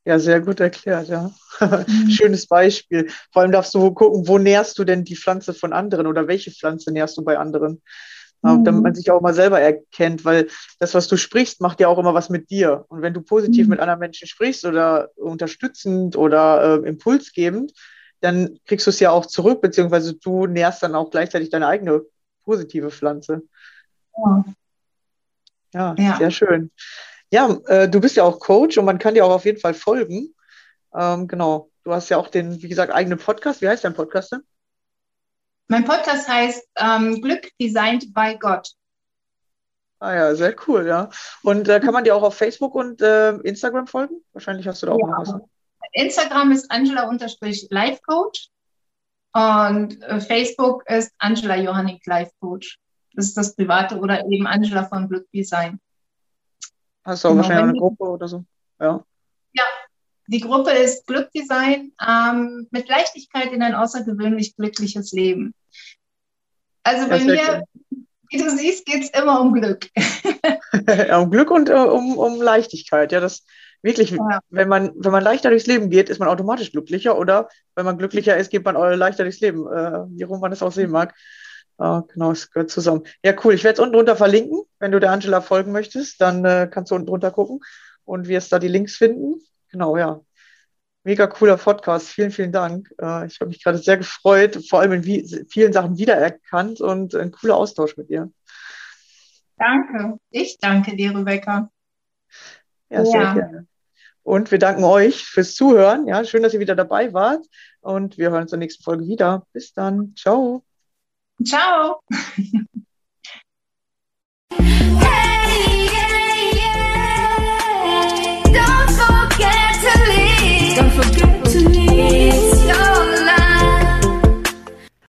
Ja, 0.04 0.18
sehr 0.18 0.42
gut 0.42 0.60
erklärt, 0.60 1.10
ja. 1.10 1.32
Mhm. 1.60 2.10
Schönes 2.10 2.48
Beispiel. 2.48 3.10
Vor 3.32 3.44
allem 3.44 3.52
darfst 3.52 3.74
du 3.76 3.92
gucken, 3.94 4.28
wo 4.28 4.40
nährst 4.40 4.80
du 4.80 4.84
denn 4.84 5.04
die 5.04 5.16
Pflanze 5.16 5.54
von 5.54 5.74
anderen 5.74 6.08
oder 6.08 6.28
welche 6.28 6.52
Pflanze 6.52 6.92
nährst 6.92 7.18
du 7.18 7.24
bei 7.24 7.38
anderen? 7.38 7.82
Mhm. 8.42 8.64
Damit 8.64 8.84
man 8.84 8.96
sich 8.96 9.12
auch 9.12 9.22
mal 9.22 9.34
selber 9.34 9.60
erkennt, 9.60 10.26
weil 10.26 10.48
das, 10.80 10.94
was 10.94 11.08
du 11.08 11.18
sprichst, 11.18 11.62
macht 11.62 11.80
ja 11.80 11.88
auch 11.88 12.00
immer 12.00 12.14
was 12.14 12.30
mit 12.30 12.50
dir. 12.50 12.86
Und 12.90 13.02
wenn 13.02 13.14
du 13.14 13.22
positiv 13.22 13.66
mhm. 13.66 13.72
mit 13.72 13.80
anderen 13.80 14.00
Menschen 14.00 14.28
sprichst 14.28 14.66
oder 14.66 15.10
unterstützend 15.16 16.16
oder 16.16 16.82
äh, 16.84 16.88
impulsgebend, 16.88 17.74
dann 18.20 18.60
kriegst 18.66 18.88
du 18.88 18.92
es 18.92 19.00
ja 19.00 19.12
auch 19.12 19.26
zurück, 19.26 19.62
beziehungsweise 19.62 20.16
du 20.16 20.48
nährst 20.48 20.84
dann 20.84 20.96
auch 20.96 21.10
gleichzeitig 21.10 21.50
deine 21.50 21.68
eigene 21.68 22.02
positive 22.44 22.92
Pflanze. 22.92 23.44
Ja, 24.18 24.46
ja, 25.74 25.96
ja. 25.98 26.18
sehr 26.18 26.32
schön. 26.32 26.72
Ja, 27.32 27.58
äh, 27.68 27.90
du 27.90 28.02
bist 28.02 28.18
ja 28.18 28.24
auch 28.24 28.40
Coach 28.40 28.78
und 28.78 28.86
man 28.86 29.00
kann 29.00 29.14
dir 29.14 29.26
auch 29.26 29.32
auf 29.32 29.46
jeden 29.46 29.60
Fall 29.60 29.74
folgen. 29.74 30.34
Ähm, 30.94 31.28
genau. 31.28 31.70
Du 31.84 31.94
hast 31.94 32.10
ja 32.10 32.18
auch 32.18 32.28
den, 32.28 32.62
wie 32.62 32.68
gesagt, 32.68 32.94
eigenen 32.94 33.18
Podcast. 33.18 33.62
Wie 33.62 33.70
heißt 33.70 33.84
dein 33.84 33.94
Podcast 33.94 34.34
denn? 34.34 34.42
Mein 35.72 35.86
Podcast 35.86 36.28
heißt 36.28 36.68
ähm, 36.80 37.22
Glück 37.22 37.50
Designed 37.58 38.14
by 38.14 38.38
Gott. 38.38 38.74
Ah 40.00 40.14
ja, 40.14 40.36
sehr 40.36 40.54
cool, 40.68 40.86
ja. 40.86 41.10
Und 41.44 41.70
äh, 41.70 41.80
kann 41.80 41.94
man 41.94 42.04
dir 42.04 42.14
auch 42.14 42.24
auf 42.24 42.36
Facebook 42.36 42.76
und 42.76 43.02
äh, 43.02 43.38
Instagram 43.38 43.88
folgen? 43.88 44.22
Wahrscheinlich 44.34 44.68
hast 44.68 44.82
du 44.82 44.88
da 44.88 44.92
auch 44.92 45.00
ja. 45.00 45.08
noch 45.08 45.20
was. 45.20 45.34
Instagram 45.94 46.52
ist 46.52 46.70
Angela-Life-Coach 46.70 48.50
und 49.32 50.02
äh, 50.02 50.20
Facebook 50.20 50.84
ist 50.90 51.14
Angela 51.20 51.56
Johannik 51.56 52.06
Life 52.06 52.34
Coach. 52.42 52.78
Das 53.14 53.28
ist 53.28 53.38
das 53.38 53.56
private 53.56 53.98
oder 53.98 54.26
eben 54.26 54.48
Angela 54.48 54.84
von 54.84 55.08
Glück 55.08 55.32
Design. 55.32 55.80
Hast 57.06 57.24
du 57.24 57.30
auch 57.30 57.32
genau, 57.32 57.44
wahrscheinlich 57.44 57.70
eine 57.70 57.80
Gruppe 57.80 58.04
oder 58.10 58.28
so? 58.28 58.44
Ja. 58.78 59.02
Ja, 59.54 59.64
die 60.28 60.42
Gruppe 60.42 60.72
ist 60.72 61.08
Glückdesign 61.08 61.94
ähm, 62.06 62.68
mit 62.72 62.90
Leichtigkeit 62.90 63.54
in 63.54 63.64
ein 63.64 63.74
außergewöhnlich 63.74 64.58
glückliches 64.58 65.14
Leben. 65.14 65.54
Also 66.84 67.08
bei 67.08 67.20
mir, 67.20 67.64
wie 68.30 68.38
du 68.38 68.50
siehst, 68.50 68.86
geht 68.86 69.04
es 69.04 69.10
immer 69.10 69.42
um 69.42 69.54
Glück. 69.54 69.88
um 71.18 71.30
Glück 71.30 71.52
und 71.52 71.70
uh, 71.70 71.74
um, 71.74 72.18
um 72.18 72.42
Leichtigkeit. 72.42 73.12
Ja, 73.12 73.20
das 73.20 73.46
wirklich, 73.82 74.12
ja. 74.12 74.40
wenn 74.50 74.68
man, 74.68 74.92
wenn 74.96 75.12
man 75.12 75.24
leichter 75.24 75.50
durchs 75.50 75.68
Leben 75.68 75.90
geht, 75.90 76.10
ist 76.10 76.20
man 76.20 76.30
automatisch 76.30 76.72
glücklicher 76.72 77.18
oder 77.18 77.50
wenn 77.76 77.86
man 77.86 77.98
glücklicher 77.98 78.38
ist, 78.38 78.52
geht 78.52 78.66
man 78.66 78.76
leichter 78.98 79.24
durchs 79.24 79.40
Leben, 79.40 79.68
äh, 79.68 80.06
wie 80.10 80.24
rum 80.24 80.40
man 80.40 80.52
es 80.52 80.62
auch 80.62 80.72
sehen 80.72 80.92
mag. 80.92 81.14
Ah, 81.78 82.04
genau, 82.14 82.32
es 82.32 82.52
gehört 82.52 82.70
zusammen. 82.70 83.04
Ja, 83.24 83.34
cool. 83.44 83.56
Ich 83.56 83.64
werde 83.64 83.74
es 83.74 83.80
unten 83.80 83.96
drunter 83.96 84.16
verlinken. 84.16 84.62
Wenn 84.78 84.92
du 84.92 85.00
der 85.00 85.12
Angela 85.12 85.42
folgen 85.42 85.72
möchtest, 85.72 86.22
dann 86.22 86.46
äh, 86.46 86.70
kannst 86.72 86.92
du 86.92 86.96
unten 86.96 87.08
drunter 87.08 87.32
gucken 87.32 87.60
und 88.06 88.28
wirst 88.28 88.52
da 88.52 88.60
die 88.60 88.68
Links 88.68 88.98
finden. 88.98 89.42
Genau, 89.72 89.98
ja. 89.98 90.22
Mega 91.04 91.26
cooler 91.28 91.58
Podcast. 91.58 92.10
Vielen, 92.10 92.32
vielen 92.32 92.52
Dank. 92.52 92.94
Äh, 93.02 93.26
ich 93.26 93.40
habe 93.40 93.48
mich 93.50 93.64
gerade 93.64 93.80
sehr 93.80 93.98
gefreut, 93.98 94.64
vor 94.70 94.82
allem 94.82 94.94
in 94.94 95.06
wie, 95.06 95.46
vielen 95.50 95.74
Sachen 95.74 95.98
wiedererkannt 95.98 96.80
und 96.80 97.16
ein 97.16 97.32
cooler 97.32 97.58
Austausch 97.58 97.98
mit 97.98 98.10
dir. 98.10 98.32
Danke. 99.58 100.20
Ich 100.30 100.58
danke 100.60 100.96
dir, 100.96 101.16
Rebecca. 101.16 101.70
Ja, 102.90 103.06
sehr 103.06 103.22
ja. 103.22 103.34
gerne. 103.34 103.68
Und 104.24 104.52
wir 104.52 104.60
danken 104.60 104.84
euch 104.84 105.26
fürs 105.26 105.56
Zuhören. 105.56 106.08
Ja, 106.08 106.24
schön, 106.24 106.44
dass 106.44 106.54
ihr 106.54 106.60
wieder 106.60 106.76
dabei 106.76 107.14
wart. 107.14 107.46
Und 107.80 108.18
wir 108.18 108.30
hören 108.30 108.44
uns 108.44 108.54
in 108.54 108.60
der 108.60 108.66
nächsten 108.66 108.84
Folge 108.84 109.08
wieder. 109.08 109.48
Bis 109.54 109.74
dann. 109.74 110.14
Ciao. 110.16 110.64
Ciao. 111.44 112.02